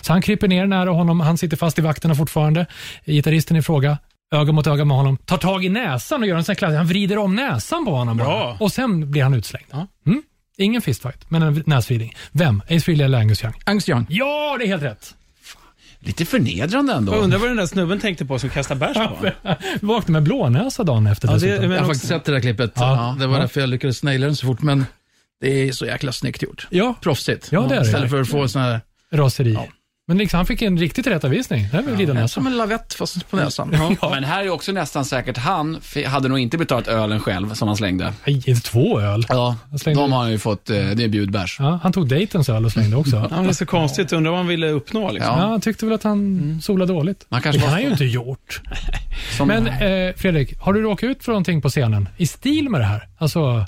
[0.00, 2.66] Så han kryper ner nära honom, han sitter fast i vakterna fortfarande.
[3.06, 3.98] Gitarristen i fråga,
[4.34, 6.74] öga mot öga med honom, tar tag i näsan och gör en sån här klass.
[6.74, 8.26] Han vrider om näsan på honom bara.
[8.28, 8.56] Bra.
[8.60, 9.66] Och sen blir han utslängd.
[10.06, 10.22] Mm?
[10.56, 12.14] Ingen fistfight, men en näsvridning.
[12.32, 12.62] Vem?
[12.70, 13.54] Ace Frehley eller Angus Young?
[13.66, 14.06] Angus Young.
[14.08, 15.14] Ja, det är helt rätt.
[15.98, 17.12] Lite förnedrande Jag ändå.
[17.12, 19.30] undrar vad den där snubben tänkte på som kastade bärs på honom.
[19.80, 22.72] Vaknade med blånäsa dagen efter Ja, det, Jag har också- faktiskt sett det där klippet.
[22.74, 23.16] Ja.
[23.18, 23.40] Det var Ja.
[23.40, 24.86] därför jag lyckades naila den så fort, men
[25.40, 26.66] det är så jäkla snyggt gjort.
[26.70, 27.48] Ja, Proffsigt.
[27.52, 27.86] Ja, det är det.
[27.86, 28.80] Istället för att få en sån här,
[29.12, 29.58] raseri.
[30.06, 31.68] Men liksom, han fick en riktig tillrättavisning.
[31.72, 32.28] Det här näsan.
[32.28, 33.96] som en lavett fast på näsan.
[34.10, 37.76] Men här är också nästan säkert han hade nog inte betalat ölen själv som han
[37.76, 38.12] slängde.
[38.26, 39.26] Nej, inte två öl.
[39.28, 41.56] Ja, slängde- de har han ju fått, eh, det är bjudbärs.
[41.58, 43.28] Ja, han tog dejtens öl och slängde också.
[43.30, 44.12] Ja, det är så konstigt.
[44.12, 45.12] Undrar vad han ville uppnå.
[45.12, 45.32] Liksom.
[45.34, 45.46] Ja, Ja.
[45.48, 47.26] han tyckte väl att han solade dåligt.
[47.30, 48.60] Han Det kanske kan var han ju inte gjort.
[49.36, 52.80] som, Men eh, Fredrik, har du råkat ut för någonting på scenen i stil med
[52.80, 53.08] det här?
[53.18, 53.66] Alltså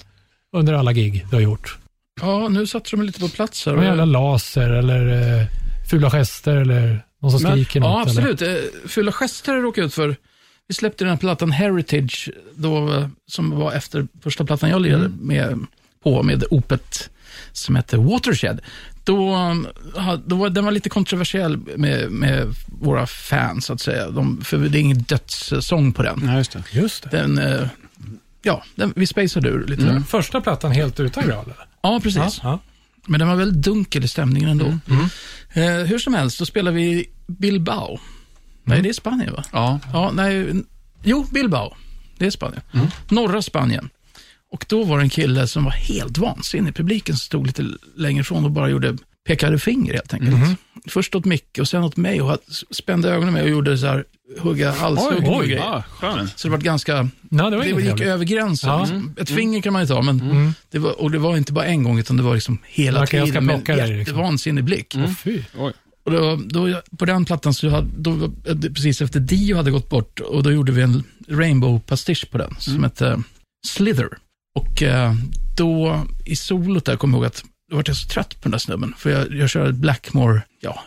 [0.56, 1.78] under alla gig du har gjort?
[2.20, 3.72] Ja, nu satte de mig lite på plats här.
[3.72, 5.46] Någon jävla laser eller eh,
[5.90, 8.08] fula gester eller någon som skriker Ja, något?
[8.08, 8.30] Eller?
[8.30, 8.42] absolut.
[8.42, 10.16] Eh, Fulla gester har jag ut för.
[10.68, 15.66] Vi släppte den här plattan Heritage, då, som var efter första plattan jag lirade med,
[16.02, 17.10] på med Opet,
[17.52, 18.60] som hette Watershed.
[19.04, 19.66] Då, um,
[20.26, 24.10] då var, den var lite kontroversiell med, med våra fans, så att säga.
[24.10, 26.22] De, för det är ingen dödssång på den.
[26.26, 26.62] Ja, just det.
[26.70, 27.08] Just det.
[27.18, 27.68] den eh,
[28.42, 30.00] ja, den, vi spacade ur lite där.
[30.00, 31.44] Första plattan helt utan eller?
[31.82, 32.40] Ja, precis.
[32.42, 32.58] Ja.
[33.06, 34.78] Men den var väldigt dunkel i stämningen ändå.
[35.52, 37.98] Eh, hur som helst, då spelar vi i Bilbao.
[38.64, 39.44] Nej, det är Spanien va?
[39.52, 40.64] ja, Ja, nej,
[41.04, 41.74] jo, Bilbao.
[42.18, 42.62] Det är Spanien.
[43.08, 43.88] Norra Spanien.
[44.52, 46.74] Och då var det en kille som var helt vansinnig.
[46.74, 48.96] Publiken stod lite längre ifrån och bara gjorde,
[49.26, 50.34] pekade finger helt enkelt.
[50.88, 52.38] Först åt Micke och sen åt mig och
[52.70, 54.04] spände ögonen med och gjorde så här,
[54.38, 55.84] hugga halshugg oj, grejer.
[56.02, 56.26] Ja.
[56.36, 58.06] Så det var ganska, Nej, det var det gick trevligt.
[58.06, 58.70] över gränsen.
[58.70, 58.80] Ja.
[58.80, 59.14] Liksom.
[59.18, 61.82] Ett finger kan man ju ta, men det var, och det var inte bara en
[61.82, 63.98] gång, utan det var liksom hela ska tiden med en liksom.
[63.98, 64.94] jättevansinnig blick.
[64.96, 65.42] Åh, fy.
[66.04, 69.88] Och då, då, på den plattan, så hade, då, det precis efter Dio hade gått
[69.88, 73.22] bort, och då gjorde vi en Rainbow-pastisch på den, som hette
[73.66, 74.08] Slither.
[74.54, 75.14] Och eh,
[75.56, 78.50] då, i solot där, kom jag ihåg att då var jag så trött på den
[78.50, 80.84] där snubben, för jag, jag körde Blackmore, ja,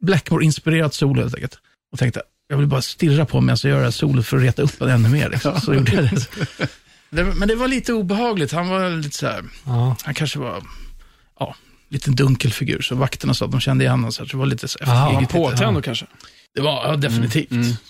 [0.00, 1.58] Blackmore-inspirerat solo helt enkelt.
[1.92, 4.42] Och tänkte, jag vill bara stirra på medan jag gör det här solot för att
[4.42, 5.28] reta upp honom ännu mer.
[5.30, 5.60] Liksom.
[5.60, 6.26] Så gjorde jag det.
[7.10, 7.24] det.
[7.24, 9.96] Men det var lite obehagligt, han var lite så här, Ja.
[10.04, 10.62] han kanske var,
[11.40, 11.54] ja,
[11.88, 12.80] lite dunkel figur.
[12.80, 15.20] Så vakterna sa att de kände igen honom, så det var lite så eftergivet.
[15.20, 15.32] lite.
[15.32, 16.06] Påtänd då kanske.
[16.54, 17.80] Det var, ja, definitivt.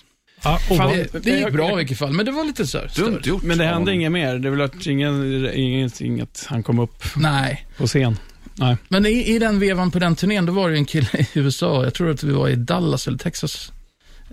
[0.43, 0.89] Ja, Fan.
[0.89, 2.91] Det, det gick bra i vilket fall, men det var lite så här.
[2.95, 3.43] dumt gjort.
[3.43, 4.35] Men det hände inget mer?
[4.39, 8.17] Det att ingen, inget, inget, han kom upp Nej, på scen?
[8.55, 8.77] Nej.
[8.89, 11.83] men i, i den vevan på den turnén, då var det en kille i USA,
[11.83, 13.71] jag tror att vi var i Dallas eller Texas.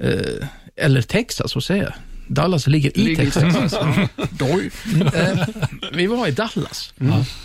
[0.01, 0.47] Eh,
[0.77, 1.93] eller Texas, vad säger jag?
[2.31, 3.55] Dallas ligger i Ligger Texas.
[3.55, 4.11] Texas.
[4.31, 4.71] Doj.
[5.15, 5.47] Eh,
[5.93, 6.95] vi var i Dallas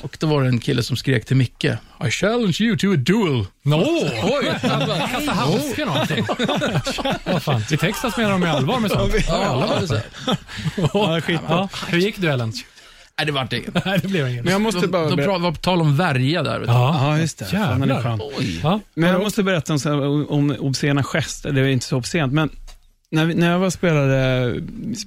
[0.01, 1.65] och då var det en kille som skrek till Micke,
[2.07, 3.45] I challenge you to a duel.
[3.63, 3.75] No.
[4.23, 4.45] Oj!
[4.61, 5.89] Kasta handsken.
[7.25, 7.61] Vad fan.
[7.71, 9.13] I Texas menar de ju allvar med sånt.
[9.27, 10.03] Ja, så här.
[10.93, 11.39] Ja, skit.
[11.47, 12.53] Ja, hur gick duellen?
[13.17, 13.73] Nej, det vart inget.
[13.85, 14.43] Nej, det blev inget.
[14.43, 15.31] Men jag måste De, bara de berätta.
[15.31, 16.59] pra- var på tal om värja där.
[16.59, 16.73] Vet du.
[16.73, 16.99] Ja.
[17.11, 17.45] Ja, just det.
[17.45, 18.19] Fan, den är skön.
[18.37, 18.59] Oj.
[18.63, 18.79] Ja.
[18.95, 21.51] Men jag måste berätta om, så här, om obscena gester.
[21.51, 22.49] Det är inte så obscent, men
[23.11, 24.55] när, när jag var spelade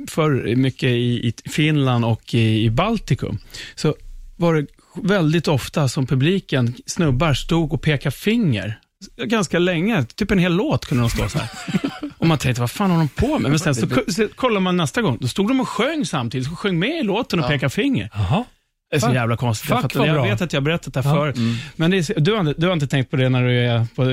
[0.08, 3.38] förr mycket i, i Finland och i, i Baltikum,
[3.74, 3.94] så
[4.36, 4.66] var det
[5.02, 8.78] väldigt ofta som publiken, snubbar, stod och pekade finger.
[9.24, 11.48] Ganska länge, typ en hel låt kunde de stå så här.
[12.26, 13.50] Och man tänkte, vad fan har de på med?
[13.50, 16.56] Men sen så, så kollar man nästa gång, då stod de och sjöng samtidigt, så
[16.56, 18.10] sjöng med i låten och pekade finger.
[18.14, 18.44] Jaha.
[18.90, 19.70] Det är så jävla konstigt.
[19.70, 21.16] Fuck, Jag, jag vet att jag har berättat det här Ja.
[21.16, 21.36] förut.
[21.76, 24.04] Men det är, du, har, du har inte tänkt på det när du är på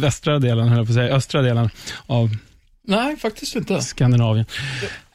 [0.00, 1.70] västra delen, eller på att säga, östra delen
[2.06, 2.36] av
[2.86, 3.80] Nej, faktiskt inte.
[3.82, 4.46] Skandinavien.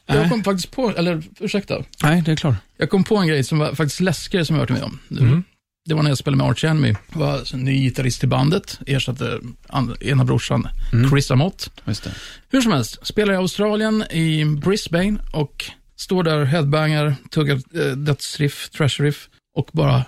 [0.06, 2.54] Jag kom faktiskt på, eller ursäkta, Nej, det är klart.
[2.76, 4.98] jag kom på en grej som var faktiskt läskigare som jag varit med om.
[5.10, 5.44] Mm.
[5.88, 6.94] Det var när jag spelade med Arch Enemy.
[7.12, 9.40] Jag var alltså ny gitarrist i bandet, ersatte
[10.00, 10.68] ena brorsan,
[11.10, 11.70] Chris Amott.
[12.48, 15.64] Hur som helst, spelar i Australien, i Brisbane och
[15.96, 20.04] står där, headbangar, tuggar eh, dödsriff, trashriff och bara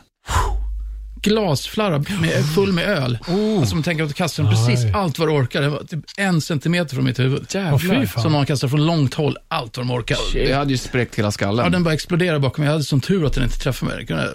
[1.23, 3.19] glasflarra med, full med öl.
[3.61, 4.93] Alltså man tänker att kastar den precis Aj.
[4.93, 5.63] allt vad du orkar.
[5.63, 7.47] Det var typ en centimeter från mitt huvud.
[7.53, 8.23] Fan.
[8.23, 10.17] Som någon kastar från långt håll, allt vad de orkar.
[10.35, 11.65] Det hade ju spräckt hela skallen.
[11.65, 12.67] Ja, den bara exploderade bakom mig.
[12.67, 13.99] Jag hade som tur att den inte träffade mig.
[13.99, 14.29] Den kunde ha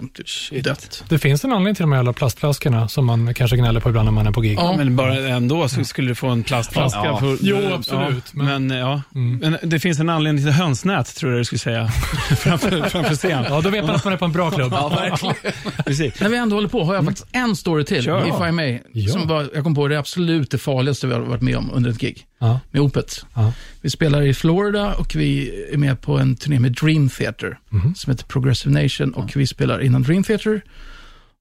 [0.50, 1.04] typ dött.
[1.08, 4.04] Det finns en anledning till de här jävla plastflaskorna som man kanske gnäller på ibland
[4.04, 4.58] när man är på gig.
[4.58, 4.74] Ja.
[4.76, 7.04] Men bara ändå så skulle du få en plastflaska.
[7.04, 7.18] Ja.
[7.20, 9.02] För, Jo, absolut, Ja, men, ja.
[9.12, 11.88] men det finns en anledning till hönsnät, tror jag du skulle säga,
[12.38, 13.44] framför, framför scen.
[13.48, 14.72] Ja, då vet man att man är på en bra klubb.
[14.76, 15.34] Ja, verkligen.
[15.86, 16.20] Precis.
[16.20, 18.28] När vi ändå håller på har jag faktiskt en story till, Kör.
[18.28, 18.78] if I may.
[18.92, 19.12] Ja.
[19.12, 21.90] Som var, jag kom på det absolut det farligaste vi har varit med om under
[21.90, 22.26] ett gig.
[22.38, 22.60] Ja.
[22.70, 23.24] Med Opet.
[23.34, 23.52] Ja.
[23.80, 27.58] Vi spelar i Florida och vi är med på en turné med Dream Theater.
[27.68, 27.94] Mhm.
[27.94, 30.62] Som heter Progressive Nation och vi spelar innan Dream Theater.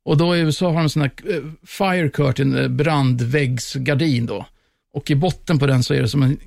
[0.05, 4.45] Och då i USA har de en sån här eh, fire curtain, eh, brandväggsgardin då.
[4.93, 6.37] Och i botten på den så är det som en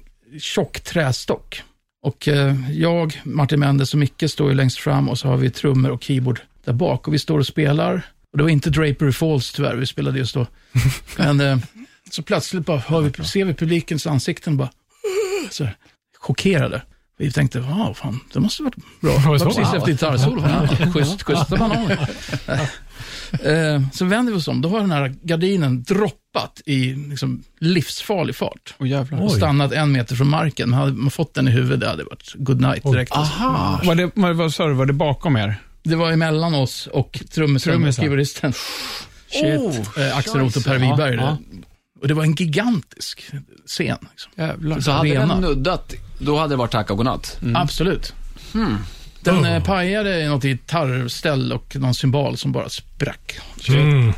[0.41, 1.63] tjock trästock.
[2.03, 5.51] Och eh, jag, Martin Mendes och Micke står ju längst fram och så har vi
[5.51, 7.09] trummor och keyboard där bak.
[7.09, 8.03] Och vi står och spelar.
[8.33, 10.47] Och det var inte Drapery Falls tyvärr, vi spelade just då.
[11.17, 11.59] Men eh,
[12.11, 14.71] så plötsligt bara hör vi, ser vi publikens ansikten bara
[15.51, 15.77] så här,
[16.19, 16.83] chockerade.
[17.21, 19.13] Vi tänkte, wow, fan, det måste varit bra.
[19.13, 19.45] Det var så?
[19.45, 20.43] precis efter gitarrsolo.
[20.49, 21.49] Ja, schysst, schysst.
[21.49, 22.09] bananer.
[23.33, 28.37] Eh, Så vänder vi oss om, då har den här gardinen droppat i liksom, livsfarlig
[28.37, 28.75] fart.
[28.79, 29.23] Oh.
[29.23, 30.71] Och stannat en meter från marken.
[30.71, 33.13] Men hade man fått den i huvudet, det hade varit good night direkt.
[33.13, 33.35] alltså.
[33.35, 33.81] Aha.
[33.85, 35.57] Var det, vad sa du, var det bakom er?
[35.89, 38.53] Det var emellan oss och trummisen och keyboardisten.
[39.31, 39.97] Shit.
[39.99, 41.15] Eh, Axel Roth och Per Wiberg.
[41.15, 41.59] Ja, ja.
[42.01, 43.31] Och det var en gigantisk
[43.67, 43.99] scen.
[44.11, 44.33] Liksom.
[44.37, 44.81] Jävlar.
[44.81, 45.27] Så hade Rena.
[45.27, 47.41] den nuddat, då hade det varit tack och godnatt.
[47.55, 48.15] Absolut.
[49.21, 53.39] Den eh, pajade i något gitarrställ och någon symbol som bara sprack.
[53.69, 54.13] Mm.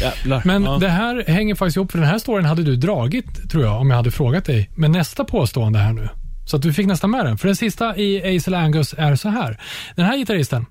[0.00, 0.42] Jävlar.
[0.44, 0.78] Men ja.
[0.78, 3.90] det här hänger faktiskt ihop, för den här storyn hade du dragit, tror jag, om
[3.90, 4.70] jag hade frågat dig.
[4.74, 6.08] Men nästa påstående här nu.
[6.46, 7.38] Så att du fick nästan med den.
[7.38, 9.60] För den sista i Acel Angus är så här.
[9.96, 10.66] Den här gitarristen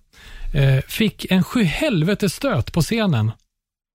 [0.53, 3.31] eh, fick en sjuhelvetes stöt på scenen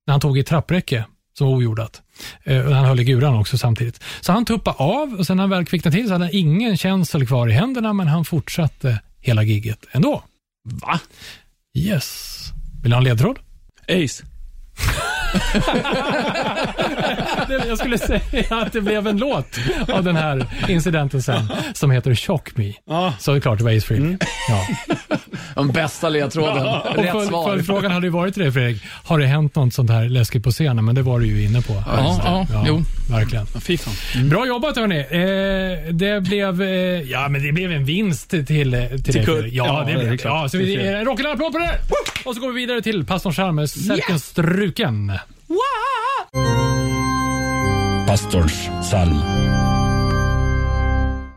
[0.07, 1.05] när han tog i trappräcke
[1.39, 2.03] som varojordat.
[2.45, 4.01] Eh, och han höll i guran också samtidigt.
[4.21, 6.77] Så han tuppade av och sen när han väl kvicknade till så hade han ingen
[6.77, 10.23] känsel kvar i händerna, men han fortsatte hela gigget ändå.
[10.65, 11.01] Va?
[11.75, 12.39] Yes.
[12.83, 13.39] Vill du ha en ledtråd?
[13.89, 14.25] Ace.
[17.51, 18.21] Det- Jag skulle säga
[18.51, 19.59] att det blev en låt
[19.93, 22.73] av den här incidenten sen, som heter Shock Me.
[22.89, 23.15] Ja.
[23.19, 24.17] Så är det klart det var Ace Frehley.
[24.49, 24.67] Ja.
[25.55, 26.67] Den bästa ledtråden.
[26.67, 27.49] Och Rätt svar.
[27.49, 30.51] Följdfrågan hade ju varit till dig Fredrik, har det hänt något sånt här läskigt på
[30.51, 30.85] scenen?
[30.85, 31.73] Men det var du ju inne på.
[31.87, 32.83] Ja, ja, jo.
[33.11, 33.47] Verkligen.
[33.47, 34.29] Fan.
[34.29, 34.99] Bra jobbat hörni.
[34.99, 36.69] Eh, det blev, eh,
[37.11, 38.73] ja men det blev en vinst till, till,
[39.05, 39.57] till, dig.
[39.57, 40.25] Ja, Ja, det det är blev det.
[40.25, 41.79] Ja, så vi, är en rockig applåd på det!
[42.25, 45.13] Och så går vi vidare till pastorn Chalmers, Sälken Struken.
[48.11, 49.21] Pastorns psalm.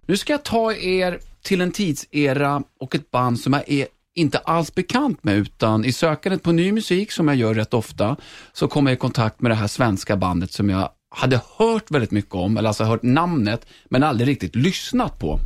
[0.07, 4.37] Nu ska jag ta er till en tidsera och ett band som jag är inte
[4.37, 8.15] alls bekant med, utan i sökandet på ny musik, som jag gör rätt ofta,
[8.53, 12.11] så kommer jag i kontakt med det här svenska bandet som jag hade hört väldigt
[12.11, 15.39] mycket om, eller alltså hört namnet, men aldrig riktigt lyssnat på.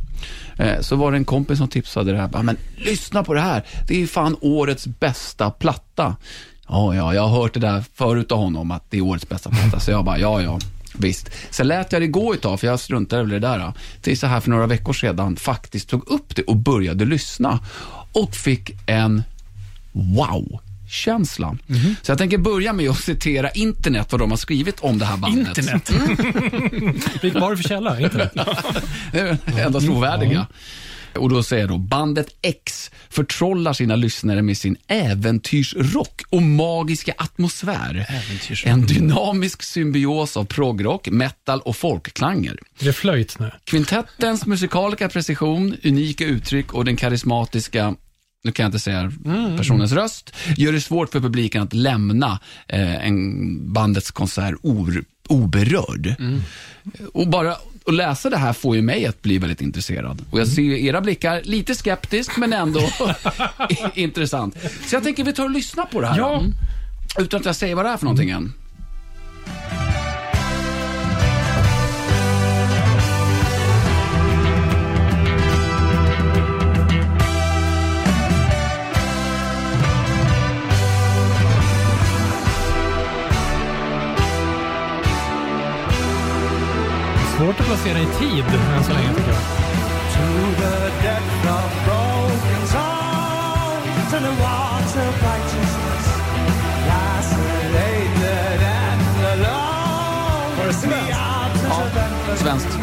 [0.58, 3.66] Eh, Så var det en kompis som tipsade det här, men lyssna på det här,
[3.88, 6.16] det är fan årets bästa platta.
[6.68, 9.50] Ja, ja, jag har hört det där förut av honom, att det är årets bästa
[9.50, 10.58] platta, så jag bara, ja, ja.
[10.98, 11.30] Visst.
[11.50, 13.72] Sen lät jag det gå ett tag, för jag struntade väl i det där.
[14.02, 17.60] Tills så här för några veckor sedan faktiskt tog upp det och började lyssna.
[18.12, 19.22] Och fick en
[19.92, 21.56] wow-känsla.
[22.02, 25.16] Så jag tänker börja med att citera internet, vad de har skrivit om det här
[25.16, 25.58] bandet.
[25.58, 25.90] Internet.
[27.22, 28.00] Vilken var det för källa?
[28.00, 28.32] Internet?
[29.12, 30.46] Det är enda trovärdiga.
[31.18, 37.14] Och då säger jag då, bandet X förtrollar sina lyssnare med sin äventyrsrock och magiska
[37.16, 38.06] atmosfär.
[38.64, 42.58] En dynamisk symbios av progrock, metal och folkklanger.
[42.78, 43.50] Det är flöjt nu.
[43.64, 47.94] Kvintettens musikaliska precision, unika uttryck och den karismatiska
[48.44, 49.12] nu kan jag inte säga
[49.56, 56.14] personens röst, gör det svårt för publiken att lämna eh, en bandets konsert or, oberörd.
[57.12, 57.56] Och bara
[57.86, 60.24] att läsa det här får ju mig att bli väldigt intresserad.
[60.30, 62.80] Och jag ser ju era blickar, lite skeptisk men ändå
[63.94, 64.56] intressant.
[64.86, 66.18] Så jag tänker vi tar och lyssnar på det här.
[66.18, 66.38] Ja.
[66.40, 66.52] Mm.
[67.18, 68.52] Utan att jag säger vad det är för någonting än.
[87.38, 88.44] Svårt att placera i tid
[88.76, 89.42] än så länge tycker jag.
[90.14, 90.26] To
[90.62, 90.76] the
[91.06, 96.06] depth of broken souls and the waters of righteousness,
[97.18, 100.56] isolated and alone.
[100.58, 101.10] Var det svenskt?
[101.10, 102.78] Ja, svenskt.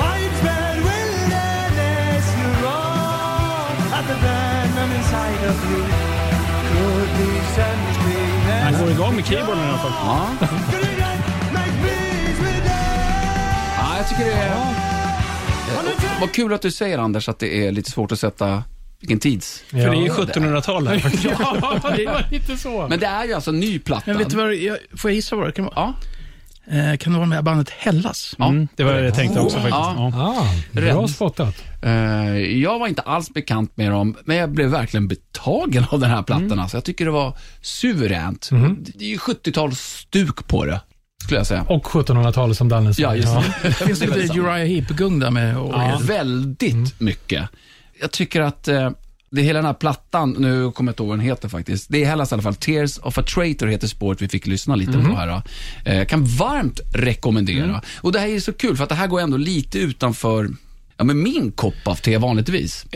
[0.00, 5.84] Widespread wilderness you roam at the venom inside of you.
[6.68, 9.92] Could these ends be Han går igång med keyboarden i alla fall.
[10.06, 11.01] Ja.
[14.02, 14.50] Jag tycker det är...
[14.56, 18.64] Eh, Vad kul att du säger Anders att det är lite svårt att sätta
[19.00, 19.62] vilken tids.
[19.70, 21.02] För det är ju 1700-talet.
[21.24, 22.86] Ja, det var lite så.
[22.88, 24.02] Men det är ju alltså en ny platta.
[24.06, 25.74] Men vet du vad, jag, får jag gissa vad det kan vara?
[25.76, 25.94] Ja.
[26.72, 28.36] Eh, kan det vara med bandet Hellas?
[28.38, 29.74] Mm, det var det jag tänkte också faktiskt.
[29.74, 30.10] Ja.
[30.14, 30.36] Ja.
[30.38, 31.54] Ah, bra spottat.
[31.82, 36.10] Eh, jag var inte alls bekant med dem, men jag blev verkligen betagen av den
[36.10, 36.44] här plattan.
[36.46, 36.58] Mm.
[36.58, 36.76] Alltså.
[36.76, 38.50] Jag tycker det var suveränt.
[38.50, 38.84] Mhm.
[38.98, 40.80] Det är ju 70-talsstuk på det,
[41.22, 41.62] skulle jag säga.
[41.68, 43.02] Och 1700-talet som Danne sa.
[43.02, 43.72] Ja, just det.
[43.72, 45.58] Finns det lite Uriah Heep-gung där med?
[45.58, 46.86] Och, Ja, väldigt Mm.
[46.98, 47.48] mycket.
[48.00, 48.90] Jag tycker att eh,
[49.30, 51.86] det hela den här plattan, nu kommer jag inte ihåg vad den heter faktiskt.
[51.90, 52.54] Det är Hellas i alla fall.
[52.54, 55.10] Tears of a Traitor heter spåret vi fick lyssna lite Mm.
[55.10, 55.42] på här.
[55.84, 57.82] Eh, kan varmt rekommendera.
[58.00, 60.48] Och det här är så kul för att det här går ändå lite utanför
[60.96, 62.86] ja, men min kopp av te vanligtvis.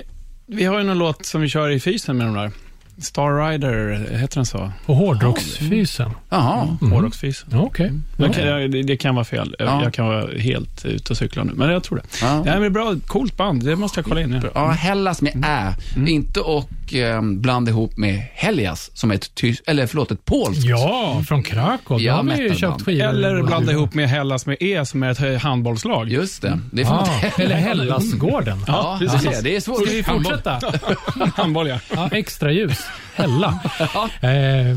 [0.47, 2.51] Vi har ju någon låt som vi kör i fysen med de där.
[2.99, 4.73] Star Rider, heter den så?
[4.87, 6.11] Och hårdrocksfysen.
[6.29, 6.77] Jaha.
[6.81, 7.49] Hårdrocksfysen.
[7.53, 7.93] Ja, Okej.
[8.17, 9.55] Det, kan, det, det kan vara fel.
[9.59, 9.83] Ja.
[9.83, 12.05] Jag kan vara helt ute och cykla nu, men jag tror det.
[12.23, 12.43] Ja.
[12.47, 13.65] Ja, men bra, coolt band.
[13.65, 14.33] Det måste jag kolla in.
[14.43, 14.51] Ja.
[14.55, 15.75] Ja, Hellas med ä.
[16.07, 20.65] Inte och eh, blanda ihop med Helgas som är ett, tys- eller, förlåt, ett polskt.
[20.65, 22.01] Ja, från Krakow.
[22.03, 23.05] Ja, Ja, har ju köpt skivor.
[23.07, 26.09] Eller blanda ihop med Hellas med E som är ett eh, handbollslag.
[26.09, 26.59] Just det.
[26.73, 27.09] Det man Ah,
[27.43, 28.65] eller Hellasgården.
[28.67, 29.23] Ja, precis.
[29.23, 29.77] du ser, det är svårt.
[29.83, 30.61] Ska vi fortsätta?
[31.37, 31.79] Handboll, ja.
[31.95, 32.79] Ja, extra ljus.
[33.15, 33.59] Hälla.
[33.95, 34.29] Ja.
[34.29, 34.77] Eh,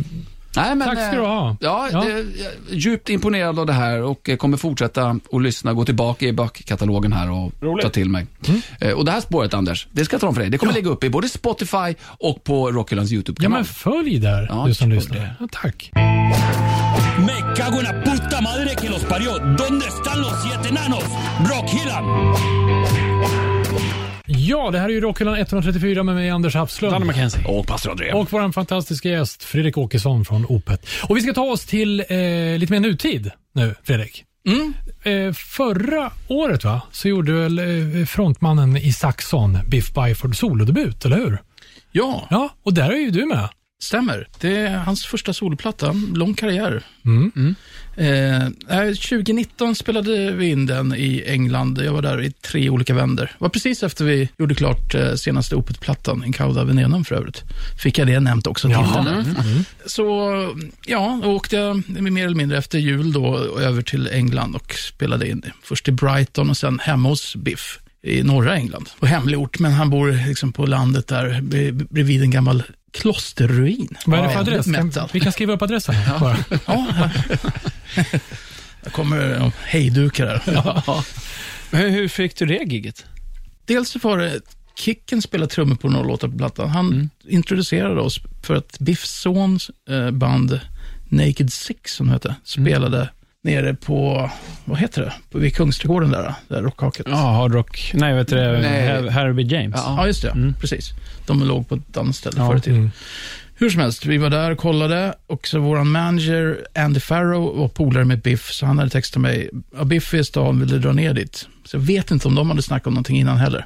[0.56, 1.50] Nej, men, Tack ska du ha.
[1.50, 2.04] eh, Ja, Ja.
[2.06, 2.26] Är
[2.70, 7.14] djupt imponerad av det här och eh, kommer fortsätta att lyssna, gå tillbaka i bakkatalogen
[7.14, 7.84] här och Roligt.
[7.84, 8.28] ta till mig.
[8.47, 8.62] Mm.
[8.82, 10.50] Eh, Och det här spåret, Anders, det ska jag tala om för dig.
[10.50, 13.52] Det kommer ligga uppe i både Spotify och på Rockhyllans ja, YouTube-kanal.
[13.58, 15.36] men följ där, Ja, du som lyssnar.
[15.39, 15.91] Ja, tack.
[17.28, 19.32] Me cago en la puta madre que los parió.
[19.58, 21.04] ¿Dónde están los siete enanos?
[21.39, 22.06] Rockhyllan.
[24.50, 27.06] Ja, det här är ju Rockhyllan 134 med mig, Anders Danne Hafslund.
[27.06, 27.45] McKenzie.
[27.45, 28.12] Och pastor André.
[28.14, 30.86] Och vår fantastiska gäst, Fredrik Åkesson från Opet.
[31.10, 32.08] Och vi ska ta oss till eh,
[32.58, 34.24] lite mer nutid nu, Fredrik.
[34.47, 34.74] Mm.
[35.04, 41.18] Eh, förra året va, så gjorde väl eh, frontmannen i Saxon, Biff Byford, solodebut, eller
[41.18, 41.41] hur?
[41.91, 43.50] Ja, Ja, och där är ju du med.
[43.84, 44.27] Stämmer.
[44.39, 45.95] Det är hans första solplatta.
[46.13, 46.84] Lång karriär.
[47.05, 47.55] Mm.
[47.97, 51.82] Eh, nej, 2019 spelade vi in den i England.
[51.86, 53.25] Jag var där i tre olika vänder.
[53.25, 57.43] Det var precis efter vi gjorde klart eh, senaste Opet-plattan, In Cauda Venenum för övrigt.
[57.84, 58.67] Fick jag det nämnt också.
[58.67, 59.03] till Jaha.
[59.03, 59.36] den.
[59.86, 60.05] Så
[60.86, 65.30] ja, då åkte jag mer eller mindre efter jul då över till England och spelade
[65.30, 68.89] in först i Brighton och sen hemma hos Biff i norra England.
[68.99, 73.98] På hemlig ort, men han bor liksom på landet där bre- bredvid en gammal klosterruin.
[74.06, 74.68] Vad är det för adress?
[74.68, 75.10] Metal.
[75.14, 75.96] vi kan skriva upp adressen.
[76.08, 76.38] Ja,
[76.92, 77.12] här.
[78.84, 81.04] Jag kommer ja, hejdukar här.
[81.72, 83.06] Hur, hur fick du det giget?
[83.66, 84.42] Dels var det
[84.76, 86.70] Kicken spelade trummor på några låtar på plattan.
[86.70, 90.60] Han introducerade oss för att Biffs sons eh, band
[91.10, 93.10] Naked Six, som hette, spelade
[93.44, 94.30] nere på,
[94.66, 97.06] vad heter det, på, vid Kungsträdgården där, där rockhaket.
[97.10, 97.92] Ja, hardrock.
[97.94, 98.60] Nej, vet du det?
[98.60, 99.10] Nej.
[99.10, 99.76] Herbie James.
[99.86, 99.96] Ja.
[99.98, 100.54] Ja, just det.
[100.60, 100.90] Precis.
[101.28, 102.80] De låg på ett annat ställe Ja, förr i tiden.
[102.80, 102.92] mm.
[103.56, 107.68] Hur som helst, vi var där och kollade och så vår manager Andy Farrow var
[107.68, 110.80] polare med Biff, så han hade textat mig, ja, Biff är i stan, vill du
[110.80, 111.48] dra ner dit?
[111.66, 113.66] Så jag vet inte om de hade snackat om någonting innan heller.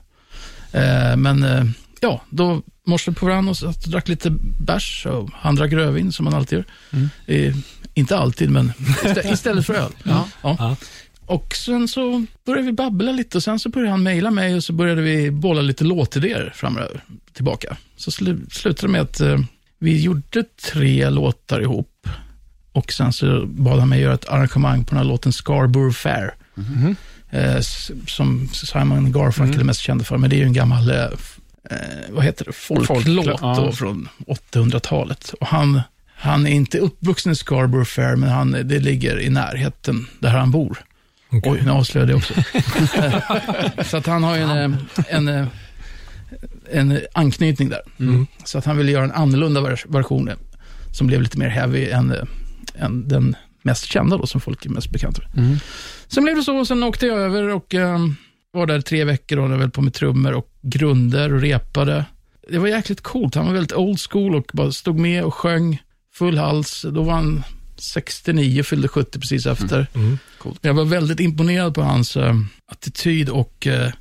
[0.71, 1.63] Eh, men eh,
[2.03, 4.29] ja, då morsade vi på varandra och satt och drack lite
[4.59, 6.65] bärs och han drack rödvin som man alltid gör.
[7.27, 7.55] Eh,
[7.93, 8.71] inte alltid, men
[9.03, 9.91] istä- istället för öl.
[10.03, 10.27] Ja.
[10.41, 10.75] Ja.
[11.25, 14.63] Och sen så började vi babbla lite och sen så började han mejla mig och
[14.63, 17.77] så började vi bolla lite låtidéer framöver, tillbaka.
[17.97, 19.39] Så slu, slutade det med att eh,
[19.79, 20.43] vi gjorde
[20.73, 22.07] tre låtar ihop
[22.71, 26.33] och sen så bad han mig göra ett arrangemang på den här låten Scarborough Fair.
[27.31, 30.89] Eh, s- som Simon Garfunkel är mest känd för, men det är ju en gammal,
[30.91, 31.07] eh,
[31.69, 31.77] eh,
[32.09, 33.71] vad heter det, folklåt Folklåt, ja.
[33.71, 34.09] från
[34.51, 35.33] 800-talet.
[35.39, 35.81] Och han,
[36.15, 40.51] han är inte uppvuxen i Scarborough Fair, men han, det ligger i närheten där han
[40.51, 40.77] bor.
[41.43, 42.33] Oj, nu avslöjade jag också.
[43.83, 44.77] så att han har ju en,
[45.09, 45.47] en,
[46.71, 47.81] en anknytning där.
[48.43, 50.29] Så att han ville göra en annorlunda vers- version
[50.91, 52.15] som blev lite mer heavy än,
[52.79, 55.59] än den mest kända då, som folk är mest bekanta med.
[56.07, 57.99] Sen blev det så, och sen åkte jag över och eh,
[58.53, 62.05] var där tre veckor och höll på med trummor och grunder och repade.
[62.49, 63.35] Det var jäkligt coolt.
[63.35, 65.81] Han var väldigt old school och bara stod med och sjöng
[66.13, 66.85] full hals.
[66.91, 67.43] Då var han
[67.77, 69.87] 69, fyllde 70 precis efter.
[70.37, 70.59] Coolt.
[70.61, 72.35] Jag var väldigt imponerad på hans eh,
[72.71, 73.91] attityd och eh,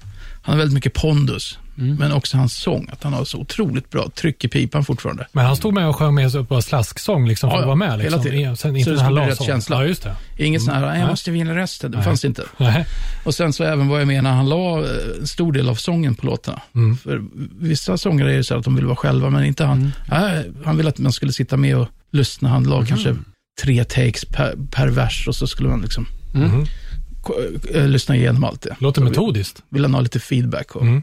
[0.42, 1.58] han har väldigt mycket pondus.
[1.74, 5.26] Men också hans sång, att han har så otroligt bra tryck i pipan fortfarande.
[5.32, 7.88] Men han stod med och sjöng med på slasksång liksom, för Ja, att vara med.
[7.90, 8.22] hela Liksom.
[8.22, 8.38] tiden.
[8.52, 9.46] I- Sen, Så det skulle bli rätt sång.
[9.46, 9.76] känsla.
[9.82, 10.16] Ja, just det.
[10.44, 11.06] Inget sånt här, jag Nej.
[11.06, 12.04] måste vinna rösten, det Nej.
[12.04, 12.44] fanns inte.
[12.56, 12.86] Nej.
[13.24, 14.86] Och sen så även var jag med när han la eh,
[15.20, 16.62] en stor del av sången på låtarna.
[16.74, 16.96] Mm.
[16.96, 17.22] För
[17.60, 19.92] vissa sångare är ju så att de vill vara själva, men inte han.
[20.10, 22.48] Nej, han ville att man skulle sitta med och lyssna.
[22.48, 23.16] Han la kanske
[23.62, 26.06] tre takes per, per vers och så skulle man liksom
[27.74, 28.76] eh, lyssna igenom allt det.
[28.78, 29.62] Låter metodiskt.
[29.68, 30.76] Vill han ha lite feedback.
[30.76, 31.02] Och, Mm.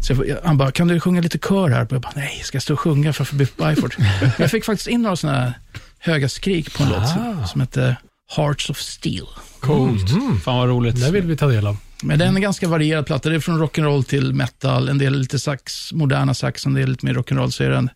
[0.00, 1.86] Så jag, han bara, kan du sjunga lite kör här?
[1.90, 3.94] Jag bara, nej, ska jag stå och sjunga framför Biff Byford?
[3.98, 5.52] Men jag fick faktiskt in några sådana här
[5.98, 7.96] höga skrik på en låt som, som heter
[8.36, 9.26] Hearts of Steel.
[9.60, 10.10] Coolt.
[10.10, 10.40] Mm.
[10.40, 11.00] Fan vad roligt.
[11.00, 11.76] Det vill vi ta del av.
[12.02, 13.28] Men det är en ganska varierad platta.
[13.28, 16.86] Det är från rock'n'roll till metal, en del lite sax, moderna sax, en del är
[16.86, 17.50] lite mer rock'n'roll.
[17.50, 17.90] Så är det en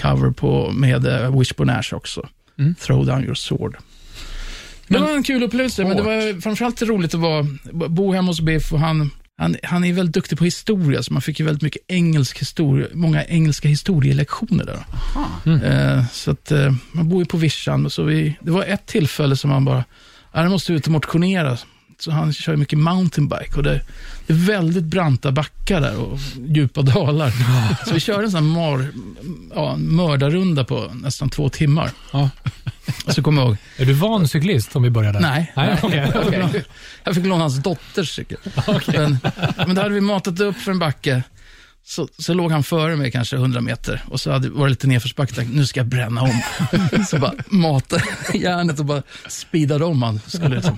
[0.00, 2.28] cover på, med uh, Wishbone Ash också.
[2.80, 3.76] Throw down your sword.
[4.88, 8.40] Det var en kul upplevelse, men det var framförallt roligt att vara, bo hemma hos
[8.40, 11.62] Biff och han, han, han är väldigt duktig på historia, så man fick ju väldigt
[11.62, 14.84] mycket engelsk historia, många engelska historielektioner där.
[15.98, 19.36] Eh, så att eh, man bor ju på vischan, så vi, det var ett tillfälle
[19.36, 19.84] som man bara,
[20.32, 21.58] "Ja, nu måste ut och motionera.
[22.00, 23.74] Så han kör mycket mountainbike och det,
[24.26, 26.18] är väldigt branta backar där och
[26.48, 27.32] djupa dalar.
[27.86, 28.88] Så vi körde en sån här mar,
[29.54, 31.90] ja, mördarrunda på nästan två timmar.
[32.12, 32.30] Ja.
[33.06, 35.20] Och så kommer jag ihåg, Är du van cyklist om vi börjar där?
[35.20, 36.10] nej, Nej, okej.
[36.14, 36.50] jag, fick låna,
[37.04, 38.38] jag fick låna hans dotters cykel.
[38.86, 39.18] Men,
[39.56, 41.22] men då hade vi matat upp för en backe.
[41.90, 44.86] Så, så låg han före mig kanske 100 meter och så hade, var det lite
[44.86, 45.42] nedförsbacke.
[45.52, 46.40] Nu ska jag bränna om.
[47.08, 48.02] så bara matade
[48.34, 50.20] järnet och bara speedade om han.
[50.26, 50.76] Skulle liksom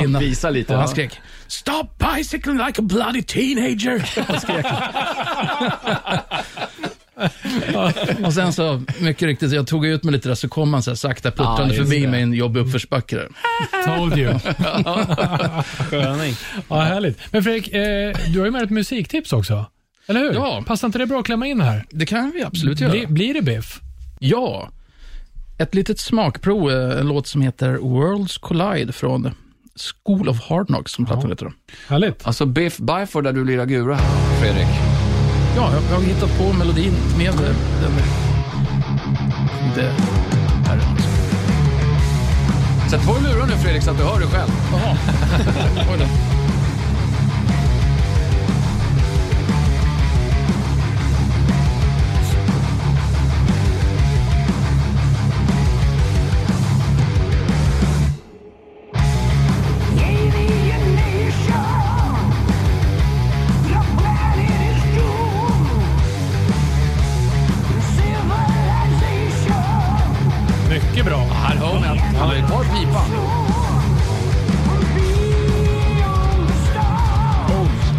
[0.00, 0.18] vinna.
[0.18, 0.72] Visa lite.
[0.72, 0.92] Och han Ja.
[0.92, 1.84] skrek Stop
[2.16, 4.08] bicycling like a bloody teenager.
[8.26, 10.90] Och sen så, mycket riktigt, jag tog ut mig lite där så kom han så
[10.90, 12.08] här sakta puttrande Ja, just förbi det.
[12.10, 13.28] mig i en jobbig uppförsbacke där.
[13.86, 14.38] Told you.
[15.90, 16.34] Sköning.
[16.68, 17.18] Ja, härligt.
[17.30, 19.66] Men Fredrik, eh, du har ju med ett musiktips också.
[20.10, 20.34] Eller hur?
[20.34, 20.62] Ja.
[20.66, 21.84] Passar inte det bra att klämma in här?
[21.90, 22.90] Det kan vi absolut göra.
[22.90, 23.80] Bli, blir det biff?
[24.18, 24.68] Ja.
[25.58, 29.30] Ett litet smakprov, eh, en låt som heter Worlds Collide från
[30.04, 31.44] School of Hard Knocks, som plattan heter.
[31.44, 31.52] då.
[31.88, 32.26] Härligt.
[32.26, 33.98] Alltså Biff Byford där du lirar gura
[34.40, 34.68] Fredrik.
[35.56, 37.54] Ja, jag, jag har hittat på melodin med den.
[39.74, 39.92] Det
[40.68, 40.80] här.
[42.90, 44.50] Sätt på luren nu Fredrik så att du hör det själv.
[44.72, 44.96] Jaha.
[72.40, 73.10] ju kvar pipan.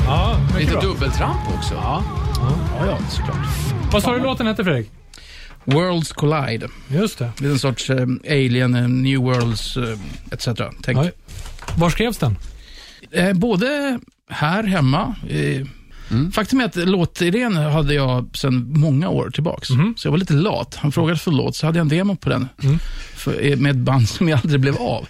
[0.06, 0.82] Ja, Lite bra.
[0.82, 1.74] dubbeltramp också.
[1.74, 2.04] Ja.
[2.80, 3.38] Ja, ja, såklart.
[3.92, 4.90] Vad sa du låten hette Fredrik?
[5.64, 6.68] Worlds Collide.
[6.88, 7.32] Just det.
[7.38, 9.98] Det är en sorts eh, alien, eh, new worlds, eh,
[10.32, 10.48] etc.
[10.84, 10.98] Tänk.
[11.78, 12.38] Var skrevs den?
[13.12, 15.16] Eh, både här hemma.
[16.12, 19.68] Eh, Faktum är att låtidén hade jag sedan många år tillbaks.
[19.98, 20.76] Så jag var lite lat.
[20.76, 22.48] Han frågade för låt, så hade jag en demo på den.
[23.16, 25.08] För, eh, med ett band som jag aldrig blev av.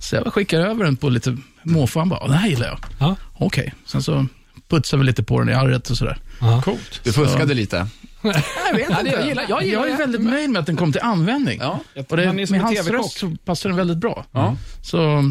[0.00, 1.98] Så jag skickade över den på lite måfå.
[1.98, 2.78] Han bara, det här gillar jag.
[3.00, 3.16] Ja.
[3.34, 3.74] Okej.
[3.86, 4.26] Sen så
[4.68, 6.18] putsade vi lite på den i arret och sådär.
[6.64, 7.00] Coolt.
[7.04, 7.86] Du fuskade lite.
[8.22, 8.32] Jag
[8.74, 10.92] vet Ja, det- jag gillar- jag gillar jag är väldigt nöjd med att den kom
[10.92, 11.58] till användning.
[11.62, 11.80] Ja.
[12.08, 14.26] Och det, med hans röst så passar den väldigt bra.
[14.32, 14.56] Ja.
[14.82, 15.24] Så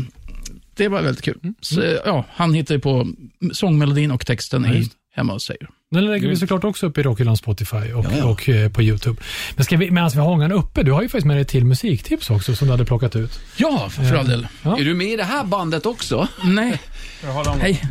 [0.76, 1.40] det var väldigt kul.
[1.62, 3.08] Så, ja, han hittade på
[3.54, 5.58] sångmelodin och texten i, hemma hos sig.
[5.92, 8.26] Den lägger vi såklart också upp i Rockhyllan Spotify och, Ja, ja.
[8.26, 9.22] och eh, på YouTube.
[9.56, 11.66] Men ska vi, medan vi har ångan uppe, du har ju faktiskt med dig till
[11.66, 13.40] musiktips också som du hade plockat ut.
[13.58, 14.48] Ja, för all del.
[14.64, 14.80] Ja.
[14.80, 16.28] Är du med i det här bandet också?
[16.44, 16.82] Nej.
[17.62, 17.82] Hej.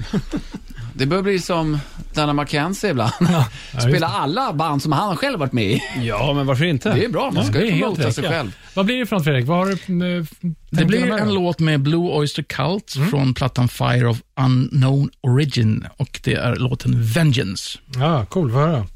[1.01, 1.79] Det börjar bli som
[2.15, 3.13] Dana McKenzie ibland.
[3.75, 5.83] just Spela alla band som han själv varit med i.
[6.03, 6.95] Ja, men varför inte?
[6.95, 8.31] Det är bra, man ska är ju promota sig ja.
[8.31, 8.57] själv.
[8.75, 9.47] Vad blir det något Fredrik?
[9.47, 10.25] Vad har du eh,
[10.71, 16.21] Det blir en låt med Blue Oyster Cult från plattan Fire of Unknown Origin och
[16.25, 17.79] det är låten Vengeance.
[17.99, 18.51] Ja, cool.
[18.51, 18.87] Får höra.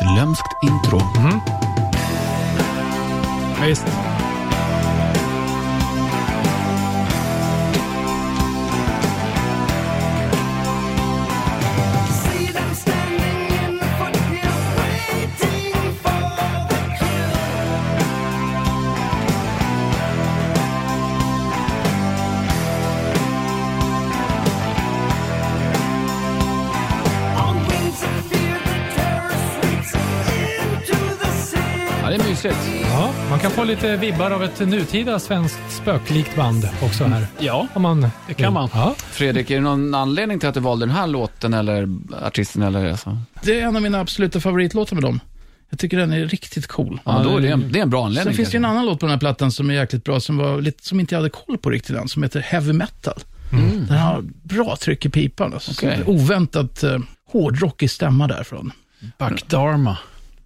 [0.00, 1.00] Lite lömskt intro.
[3.66, 4.17] Visst.
[33.58, 37.26] Ja, man kan få lite vibbar av ett nutida svenskt spöklikt band också här.
[37.38, 38.68] Ja, Om man det kan man.
[38.72, 38.94] Ja.
[38.98, 41.88] Fredrik, är det någon anledning till att du valde den här låten eller
[42.22, 43.18] artisten eller alltså?
[43.42, 45.20] Det är en av mina absoluta favoritlåtar med dem.
[45.70, 47.00] Jag tycker den är riktigt cool.
[47.04, 48.24] Ja, då är det, en, det är en bra anledning.
[48.24, 50.20] Sen finns det ju en annan låt på den här plattan som är jäkligt bra,
[50.20, 53.20] som, var lite, som inte jag hade koll på riktigt än, som heter Heavy Metal.
[53.88, 55.54] Den har bra tryck i pipan.
[55.54, 55.74] Alltså.
[55.74, 56.02] Så Okej.
[56.06, 56.98] Oväntat uh,
[57.32, 58.72] hårdrockig stämma därifrån.
[59.18, 59.96] Buck Dharma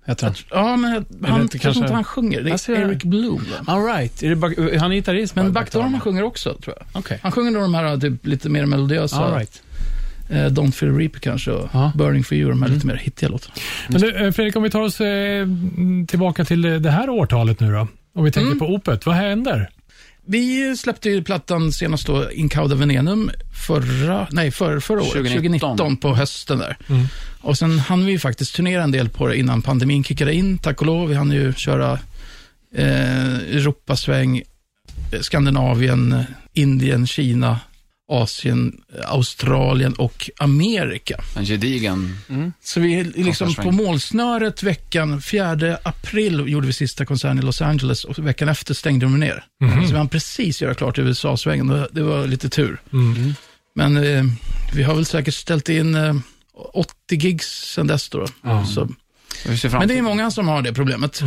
[0.07, 0.35] heter han.
[0.51, 2.41] Ja, men han, jag tror kanske- inte han sjunger.
[2.43, 2.81] Det är det.
[2.81, 3.45] Eric Bloom.
[3.67, 4.23] All right.
[4.23, 5.37] Är det Buck, han är gitarrist?
[5.37, 5.53] Men?
[5.53, 5.73] Buck
[6.03, 6.87] sjunger också, tror jag.
[7.01, 7.19] Okej.
[7.23, 9.63] Han sjunger de här typ, lite mer melodiösa, All right.
[10.31, 11.93] eh, Don't Feel Reaper kanske, och Ja.
[11.95, 13.55] Burning For You, de här lite mer hittiga låtarna.
[13.89, 17.11] Men du, eh, Fredrik, om vi tar oss eh, mm, tillbaka till eh, det här
[17.11, 17.87] årtalet nu då.
[18.15, 18.59] Om vi tänker Mm.
[18.59, 19.71] på Opet, vad händer?
[20.27, 23.31] Vi släppte ju plattan senast då, Incauda Venenum,
[23.67, 25.77] förra, nej, för, förra året, 2019.
[25.77, 26.77] 2019, på hösten där.
[26.89, 27.07] Mm.
[27.41, 30.59] Och sen hann vi ju faktiskt turnera en del på det innan pandemin kickade in,
[30.59, 31.09] tack och lov.
[31.09, 31.93] Vi hann ju köra
[32.75, 34.43] eh, Europasväng,
[35.21, 37.61] Skandinavien, Indien, Kina,
[38.13, 41.21] Asien, Australien och Amerika.
[41.37, 42.17] En gedigen.
[42.65, 47.63] Så vi är liksom på målsnöret veckan, 4 april gjorde vi sista konserten i Los
[47.63, 49.45] Angeles och veckan efter stängde de ner.
[49.87, 51.67] Så vi hann precis göra klart USA-svängen.
[51.67, 52.81] Det- Det var lite tur.
[52.93, 53.35] Mm.
[53.75, 54.25] Men eh,
[54.75, 56.15] vi har väl säkert ställt in eh,
[56.55, 58.09] 80 gigs sedan dess.
[58.09, 58.27] Då.
[58.67, 58.89] Så,
[59.79, 61.17] men det är många som har det problemet.
[61.17, 61.27] Så,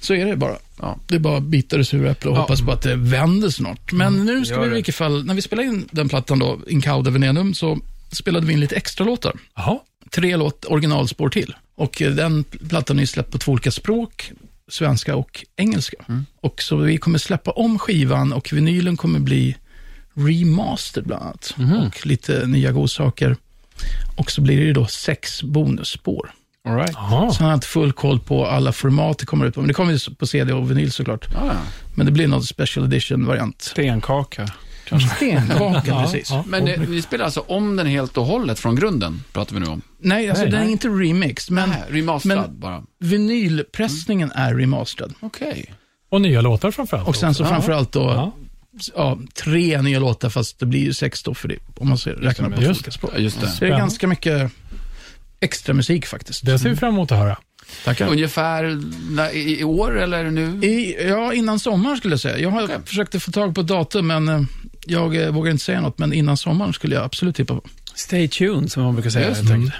[0.00, 0.56] så är det bara.
[0.80, 0.98] Ja.
[1.06, 3.92] Det är bara att bita det sura äpplet och hoppas på att det vänder snart.
[3.92, 7.10] Men nu ska vi i vilket fall, när vi spelade in den plattan då, Incauda
[7.10, 7.78] Venenum, så
[8.12, 9.78] spelade vi in lite extra låtar Jaha.
[10.10, 11.54] tre låt originalspår till.
[11.74, 14.32] Och eh, den plattan är släppt på två olika språk,
[14.68, 15.96] svenska och engelska.
[16.40, 19.56] Och så vi kommer släppa om skivan och vinylen kommer bli
[20.14, 21.54] remastered bland annat.
[21.86, 23.36] Och lite nya godsaker.
[24.16, 26.30] Och så blir det ju då sex bonusspår.
[26.68, 26.92] All right.
[26.94, 27.32] Jaha.
[27.32, 29.60] Så han har inte full koll på alla format det kommer ut på.
[29.60, 31.26] Men det kommer ju på CD och vinyl såklart.
[31.34, 31.52] Ja, ja.
[31.94, 33.62] Men det blir någon special edition-variant.
[33.62, 34.48] Stenkaka.
[35.16, 36.30] Stenkaka, precis.
[36.30, 36.44] ja.
[36.46, 39.66] Men det, ni spelar alltså om den helt och hållet från grunden, pratar vi nu
[39.66, 39.82] om?
[40.00, 40.72] Nej, alltså Nej, den är nej.
[40.72, 42.82] inte remixed, men Nej, remasterad men- bara.
[42.98, 45.14] vinylpressningen är remastered.
[45.20, 45.74] Okej.
[46.10, 47.08] Och nya låtar framförallt.
[47.08, 48.32] Och sen så framförallt då, Ja.
[48.96, 52.12] ja, tre nya låtar, fast det blir ju sex då för det, om man ser,
[52.12, 53.12] räknar på olika språk.
[53.18, 53.46] Just det.
[53.48, 54.52] Så det är ganska mycket
[55.40, 56.46] extra musik faktiskt.
[56.46, 57.36] Det ser vi fram emot att höra.
[57.84, 58.08] Tackar.
[58.08, 58.80] Ungefär
[59.34, 60.66] i, år eller nu?
[60.66, 62.38] I, ja, innan sommaren skulle jag säga.
[62.38, 62.76] Jag har Okej.
[62.84, 64.40] försökt få tag på datum, men eh,
[64.86, 65.98] jag eh, vågar inte säga något.
[65.98, 67.62] Men innan sommaren skulle jag absolut tippa på.
[67.94, 69.28] Stay tuned, som man brukar säga.
[69.28, 69.74] Just enkelt.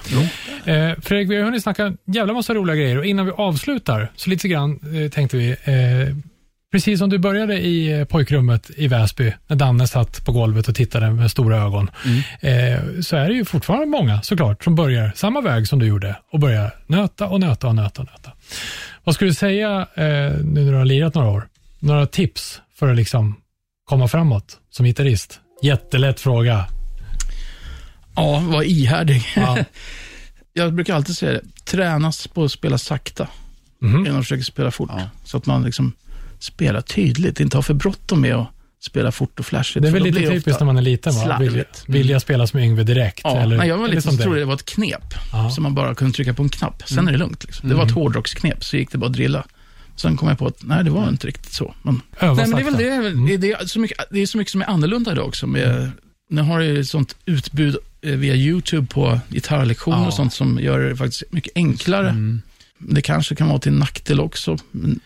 [0.65, 4.13] Eh, Fredrik, vi har hunnit snacka en jävla massa roliga grejer och innan vi avslutar
[4.17, 6.17] så lite grann eh, tänkte vi, eh,
[6.73, 10.75] precis som du började i eh, pojkrummet i Väsby, när Danne satt på golvet och
[10.75, 11.91] tittade med stora ögon,
[12.41, 16.16] eh, så är det ju fortfarande många såklart som börjar samma väg som du gjorde
[16.33, 18.33] och börjar nöta och nöta och nöta och nöta.
[19.05, 20.05] Vad skulle du säga eh,
[20.45, 21.49] nu när du har lirat några år?
[21.79, 23.37] Några tips för att liksom
[23.85, 25.41] komma framåt som gitarrist?
[25.62, 26.66] Jättelätt fråga.
[28.16, 29.23] Ja, var ihärdig.
[29.37, 29.59] Ja.
[30.53, 31.64] jag brukar alltid säga det.
[31.64, 33.29] Tränas på att spela sakta
[33.81, 34.01] Mhm.
[34.01, 34.91] innan man försöker spela fort.
[35.25, 35.93] Så att man liksom
[36.39, 38.49] spelar tydligt, inte har för bråttom med att
[38.80, 39.82] spela fort och flashigt.
[39.82, 41.39] Det är väl lite typiskt när man är liten, va?
[41.41, 43.20] Vill, vill jag spela som Yngve direkt?
[43.24, 45.14] Ja, eller, när jag var liten som så trodde jag det var ett knep.
[45.32, 45.51] Ja.
[45.51, 46.82] Som man bara kunde trycka på en knapp.
[46.89, 47.45] Sen är det lugnt.
[47.45, 47.68] Liksom.
[47.68, 49.45] Det var ett hårdrocksknep, så gick det bara att drilla.
[49.97, 51.74] Sen kom jag på att nej, det var inte riktigt så.
[51.82, 52.99] Men, nej, men det är väl det.
[53.01, 55.26] väl- det, är- det, är så mycket, det är så mycket som är annorlunda idag
[55.28, 55.47] också.
[55.47, 55.91] Med,
[56.30, 60.07] Nu har jag ju ett sånt utbud eh, via YouTube på gitarrlektioner Ja.
[60.07, 62.39] och sånt som gör det faktiskt mycket enklare.
[62.78, 64.57] Det kanske kan vara till nackdel också.
[64.70, 65.01] Men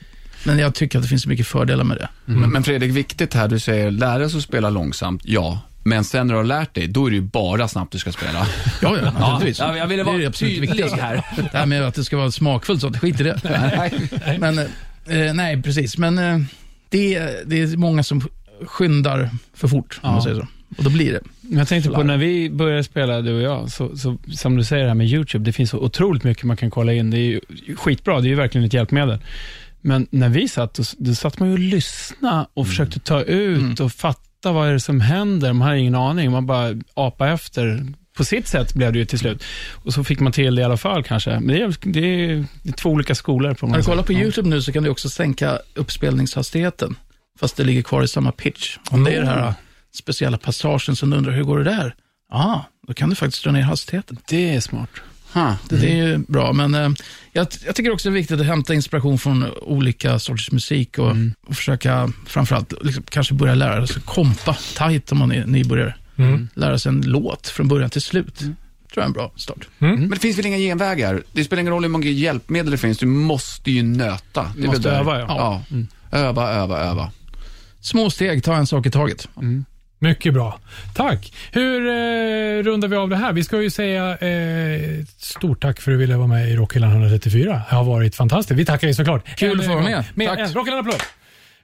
[0.45, 2.09] Men jag tycker att det finns så mycket fördelar med det.
[2.25, 5.61] Men, men Fredrik, viktigt här, du säger lära sig att spela långsamt, ja.
[5.85, 8.13] Men sen när du har lärt dig, då är det ju bara snabbt du ska
[8.13, 8.47] spela.
[8.83, 9.59] Ja, ja, naturligtvis.
[9.59, 11.23] Ja, jag ville Det är vara absolut tydlig här.
[11.53, 13.41] Det här med att det ska vara smakfullt, sånt, skit i det.
[14.41, 15.99] Men, eh, nej, precis.
[15.99, 16.39] Men eh,
[16.89, 18.29] det, är- det är många som
[18.67, 20.47] skyndar för fort, om man säger så.
[20.79, 21.21] Och då blir det.
[21.59, 24.83] Jag tänkte på när vi började spela, du och jag, så, så, som du säger
[24.83, 27.11] det här med YouTube, det finns så otroligt mycket man kan kolla in.
[27.11, 27.41] Det är ju
[27.77, 29.19] skitbra, det är ju verkligen ett hjälpmedel.
[29.83, 33.81] Men när vi satt, då, då satt man ju och lyssnade och försökte ta ut
[33.81, 35.53] och fatta vad är det som händer.
[35.53, 37.87] Man hade ingen aning, man bara apa efter.
[38.17, 39.45] På sitt sätt blev det ju till slut.
[39.73, 41.31] Och så fick man till det i alla fall kanske.
[41.31, 43.55] Men det är, det är, det är två olika skolor.
[43.55, 44.13] På När du kollar på.
[44.13, 46.97] YouTube nu så kan du också sänka uppspelningshastigheten,
[47.41, 48.77] fast det ligger kvar i samma pitch.
[48.91, 49.55] Om det är den här
[49.95, 51.95] speciella passagen som du undrar, hur går det där?
[52.31, 54.19] Ja, då kan du faktiskt dra ner hastigheten.
[54.29, 54.91] Det är smart.
[55.35, 55.57] Ha.
[55.69, 56.91] Det, det är ju bra, men eh,
[57.33, 61.17] jag, jag tycker också det är viktigt att hämta inspiration från olika sorters musik och,
[61.47, 65.95] och försöka framförallt liksom, kanske börja lära sig kompa tight om man är nybörjare.
[66.55, 68.39] Lära sig en låt från början till slut.
[68.39, 68.55] tror
[68.95, 69.69] jag är en bra start.
[69.79, 71.23] Men det finns väl inga genvägar?
[71.33, 74.53] Det spelar ingen roll hur många hjälpmedel det finns, du måste ju nöta.
[74.57, 75.27] Det är Måste öva, ja.
[75.71, 76.19] ja.
[76.19, 77.11] Öva, öva, öva.
[77.81, 79.29] Små steg, ta en sak i taget.
[80.03, 80.59] Mycket bra.
[80.95, 81.33] Tack.
[81.53, 83.33] Hur eh, rundar vi av det här?
[83.33, 86.91] Vi ska ju säga eh, stort tack för att du ville vara med i Rockhyllan
[86.93, 87.63] 134.
[87.71, 88.59] Det har varit fantastiskt.
[88.61, 89.39] Vi tackar dig såklart.
[89.39, 90.05] Kul att få vara med.
[90.15, 90.39] Med Tack.
[90.39, 91.03] en Rockhyllan-applåd.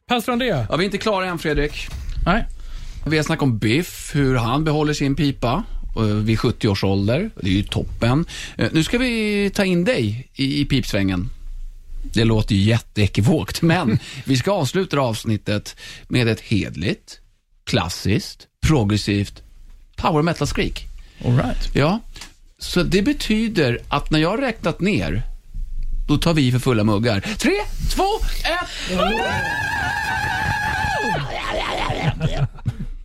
[0.08, 0.66] Pastor Andrea.
[0.70, 1.86] Ja, vi är inte klara än Fredrik.
[2.26, 2.44] Nej,
[3.06, 5.64] Vi har snackat om Biff, hur han behåller sin pipa
[5.96, 7.30] eh, vid 70 års ålder.
[7.40, 8.24] Det är ju toppen.
[8.56, 11.30] Eh, Nu ska vi ta in dig i, i pipsvängen.
[12.12, 15.76] Det låter ju jätteekivokt, men vi ska avsluta avsnittet
[16.08, 17.20] med ett hedligt,
[17.68, 19.42] klassiskt, progressivt
[19.96, 20.86] power metal-skrik.
[21.18, 21.70] right.
[21.74, 22.00] Ja,
[22.58, 25.22] så det betyder att när jag har räknat ner,
[26.08, 27.20] då tar vi för fulla muggar.
[27.20, 27.54] Tre,
[27.94, 28.04] två,
[28.44, 28.88] ett...